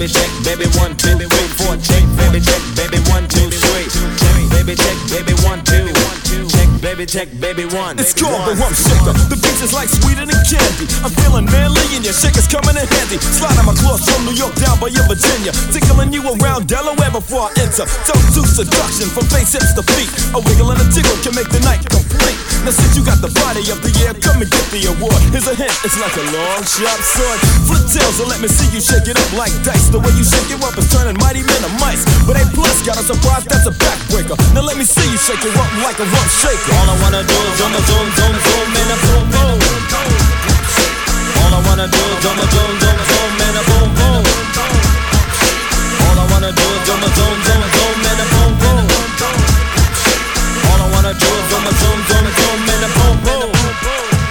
[0.00, 1.76] baby, check, baby, one, two, three, four.
[1.76, 3.84] Check, baby, check, baby, one, two, three.
[4.16, 5.99] Check, baby, check, baby, one, two.
[6.80, 8.00] Baby, check, baby, one.
[8.00, 9.12] It's called the rum shaker.
[9.28, 10.88] The beach is like sweeter than candy.
[11.04, 13.20] I'm feeling manly and your shaker's coming in handy.
[13.20, 15.52] Sliding my claws from New York down by your Virginia.
[15.76, 17.84] Tickling you around Delaware before I enter.
[18.08, 20.08] Don't do seduction from face hips to feet.
[20.32, 22.40] A wiggle and a jiggle can make the night complete.
[22.64, 25.20] Now since you got the body of the year, come and get the award.
[25.36, 27.38] Here's a hint, it's like a long sharp sword.
[27.68, 29.92] Flip tails and let me see you shake it up like dice.
[29.92, 32.08] The way you shake it up is turning mighty men to mice.
[32.24, 34.36] But A plus got a surprise that's a backbreaker.
[34.56, 36.69] Now let me see you shake it up like a rum shaker.
[36.76, 39.58] All I wanna do is zoom, zoom, zoom, zoom, and a boom, boom.
[41.40, 44.24] All I wanna do is zoom, zoom, zoom, zoom, and a boom, boom.
[46.06, 48.84] All I wanna do is zoom, zoom, zoom, zoom, and a boom, boom.
[50.70, 53.50] All I wanna do is zoom, zoom, zoom, zoom, and a boom, boom.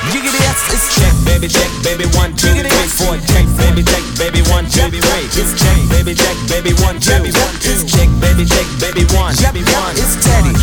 [0.10, 4.42] Giggity yes, it's check, baby, check, baby, one, two, three, four, check, baby, check, baby,
[4.50, 5.26] one, two, three.
[5.38, 7.20] It's check, baby, check, baby, one, two.
[7.62, 9.36] It's check, baby, check, baby, one.
[9.38, 10.54] Yep, yep, it's Teddy,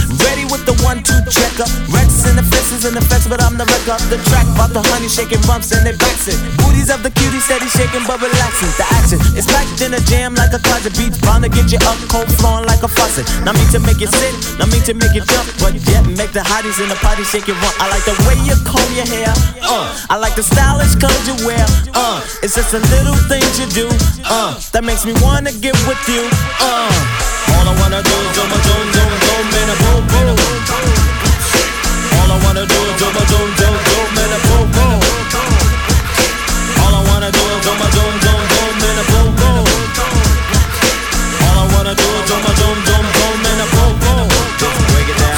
[0.57, 1.69] with the one, two checker.
[1.93, 4.49] Rex and the fences and the fence, but I'm the wreck up the track.
[4.57, 6.41] About the honey shaking bumps and they bouncing.
[6.57, 8.73] Booties of the cutie steady shaking but relaxing.
[8.81, 11.81] The action is packed in a jam like a closet beats, bound to get you
[11.85, 13.29] up cold flowing like a faucet.
[13.45, 16.33] Not me to make you sit, not me to make you jump, but yet make
[16.33, 17.57] the hotties in the party shake it.
[17.57, 19.93] I like the way you comb your hair, uh.
[20.09, 22.25] I like the stylish clothes you wear, uh.
[22.41, 23.87] It's just the little things you do,
[24.25, 24.57] uh.
[24.73, 26.25] That makes me wanna get with you,
[26.65, 26.89] uh.
[27.57, 30.36] All I wanna do is zoom, zoom, zoom, zoom, and a boom, boom.
[32.57, 34.97] Wanna do is zoom, zoom, zoom, zoom, and a boom, boom.
[36.81, 39.65] All I wanna do is zoom, zoom, zoom, zoom, and a boom, boom.
[41.45, 44.29] All I wanna do is zoom, zoom, zoom, zoom, and a boom, boom.
[44.89, 45.37] Break it down.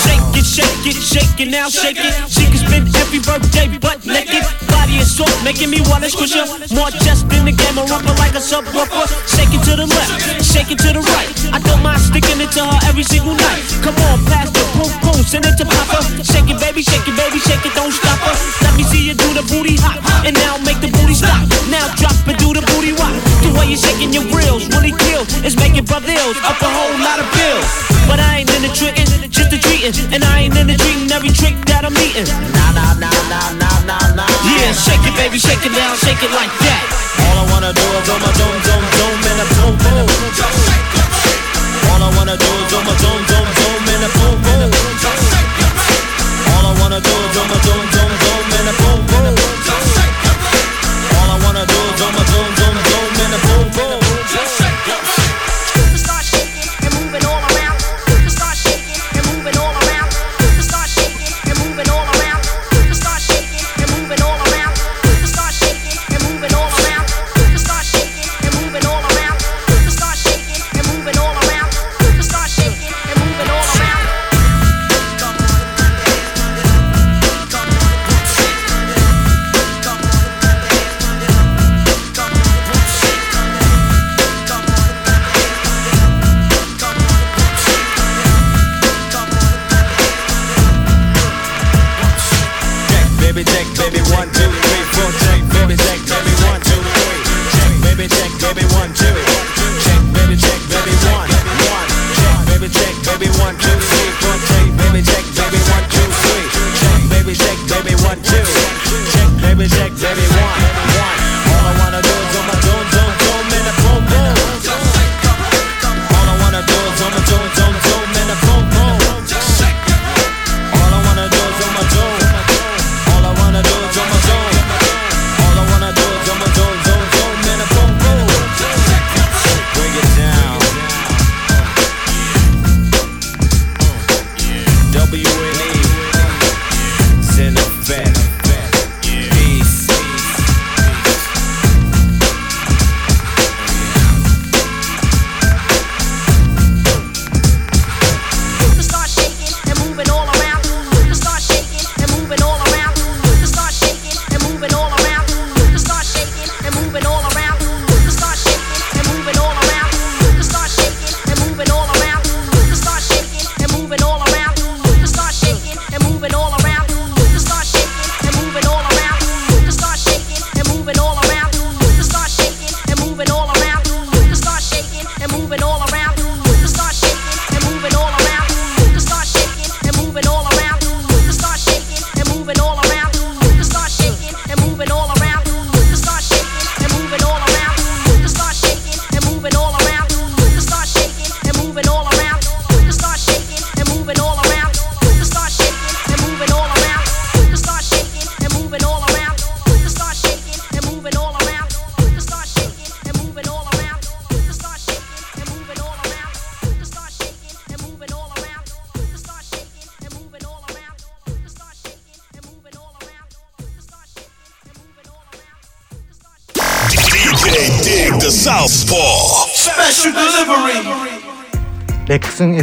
[0.00, 2.14] Shake it, shake it, shake it now, shake it.
[2.26, 4.55] She can spend every birthday butt naked.
[5.16, 6.44] Soft, making me wanna squish her.
[6.76, 9.08] More just in the game, a rumble like a subwoofer.
[9.24, 10.12] Shake it to the left,
[10.44, 11.32] shake it to the right.
[11.56, 13.64] I don't mind sticking it to her every single night.
[13.80, 16.04] Come on, pass the boom boom, send it to Papa.
[16.20, 18.36] Shake it, baby, shake it, baby, shake it, don't stop her.
[18.60, 21.48] Let me see you do the booty hop, and now make the booty stop.
[21.72, 23.16] Now drop and do the booty rock.
[23.40, 25.32] The way you're shaking your grills really kills.
[25.40, 27.64] It's making brothers up a whole lot of bills.
[28.04, 31.08] But I ain't in the trickin', just the treating, and I ain't in the treating
[31.08, 32.28] every trick that I'm eating.
[32.52, 33.75] Nah, nah, nah, nah, nah,
[34.76, 36.82] shake it, baby, shake it down, shake it like that.
[37.26, 40.06] All I wanna do is zoom, zoom, zoom, zoom, and a boom, boom.
[41.90, 42.55] All I wanna do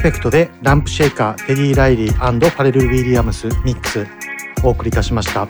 [0.04, 4.06] フェクトでランプシェイカーテディ・ライリーファレル・ウィリアムスミックス
[4.62, 5.48] お送りいたしました。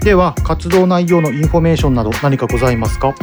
[0.00, 3.16] では活動内容のインフォメーションなど何かございますか？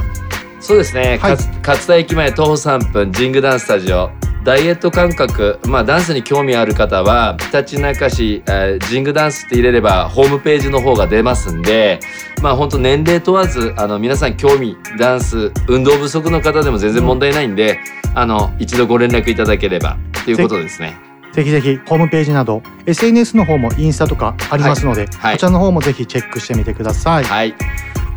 [0.59, 1.31] そうですね、はい。
[1.37, 4.11] 勝勝田駅前徒歩3分ジングダンススタジオ。
[4.43, 12.01] ダイエット感覚、まあ、ダンスに興味ある方はひたちなか市、えージングダンスって入れればホームページの方が出ますんで
[12.41, 17.79] まあ本当年齢問わずあの皆さん興味ダンス運動不足の方でも全然問題ないんで、
[18.15, 20.97] あの一度ご連絡いただければということですね。
[21.33, 25.33] ぜひぜひホームページなど SNS の方もインスタとかありますので、はい。
[25.33, 27.55] こちらの方もぜひチェックしてみてください、はい、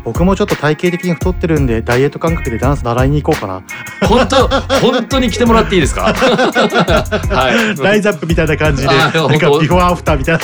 [0.07, 3.61] 僕もちょっと体型的に太ってるんでダイエット感覚でダンス習いに行こうかな。
[4.07, 4.47] 本当？
[4.79, 6.13] 本当に来てもらっていいですか？
[6.15, 7.83] はい。
[7.83, 10.41] ライズアップみたいな感じであなんかビフォーアフターみたいな。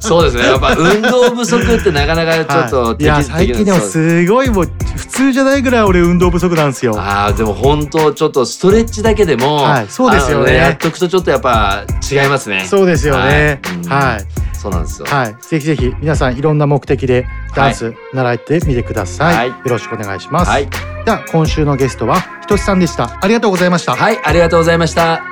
[0.00, 0.42] そうですね。
[0.46, 3.02] やっぱ運動不足ってなかなかちょっとはい。
[3.02, 6.96] いや適最近でもすごいもう普通じゃないぐらい俺運動不足なんですよ。
[6.98, 9.86] あーでも本当ちょっとストレッチだけでも、はい。
[9.88, 10.50] そうですよね。
[10.50, 12.64] あのやっとくとちょっとやっぱ違いますね。
[12.68, 13.60] そうですよね。
[13.88, 14.26] はい、はい
[14.64, 15.06] そうなんですよ。
[15.06, 19.48] はい、ぜひぜひ皆さんいろんな目的でダンス習ってみてください、はい。
[19.48, 20.68] よろしくお願いします、はい。
[21.04, 23.18] では今週のゲストはひとしさんでした。
[23.22, 23.94] ありがとうございました。
[23.94, 25.22] はいありがとうございました。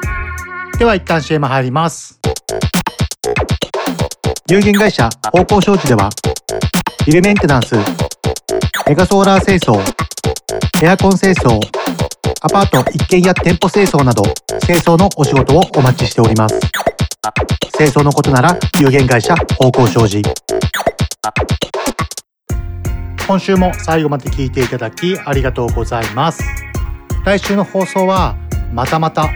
[0.78, 2.20] では一旦 CM 入ります。
[4.50, 6.10] 有限会社方向商事では
[7.06, 7.74] ビルメンテナンス
[8.86, 9.80] メガソーラー清掃
[10.84, 11.58] エアコン清掃
[12.42, 14.24] アパート一軒家店舗清掃など
[14.66, 16.60] 清掃のお仕事をお待ちしております
[17.78, 20.22] 清掃のことなら有限会社方向商事。
[23.28, 26.42] 今週も最後まで聞いていただきありがとうございます。
[27.24, 28.36] 来週の放送は
[28.72, 29.30] またまた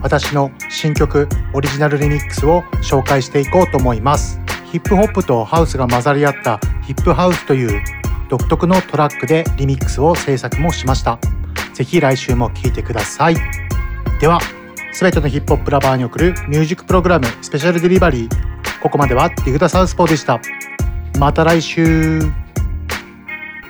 [0.00, 4.40] 私の新曲オリジナルリミックスを紹介していこうと思います。
[4.70, 7.82] ヒップホップとハウスが混ざり合ったヒップハウスという
[8.28, 11.18] 独特のトラックでリミックスを制作もしました。
[11.74, 13.36] ぜひ来週も聴いてください。
[14.20, 14.38] では
[14.92, 18.82] すべてのヒップホップラバーに送るミュージックプログラムスペシャルデリバリー。
[18.82, 20.40] ここまではディグダサウスポーでした。
[21.18, 22.20] また来週。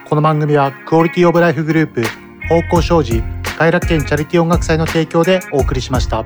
[0.08, 2.02] この番組はクオリティオブライフグループ
[2.48, 3.22] 方向障子
[3.58, 6.24] 快楽園チャリティー音楽祭の提供でお送りしました。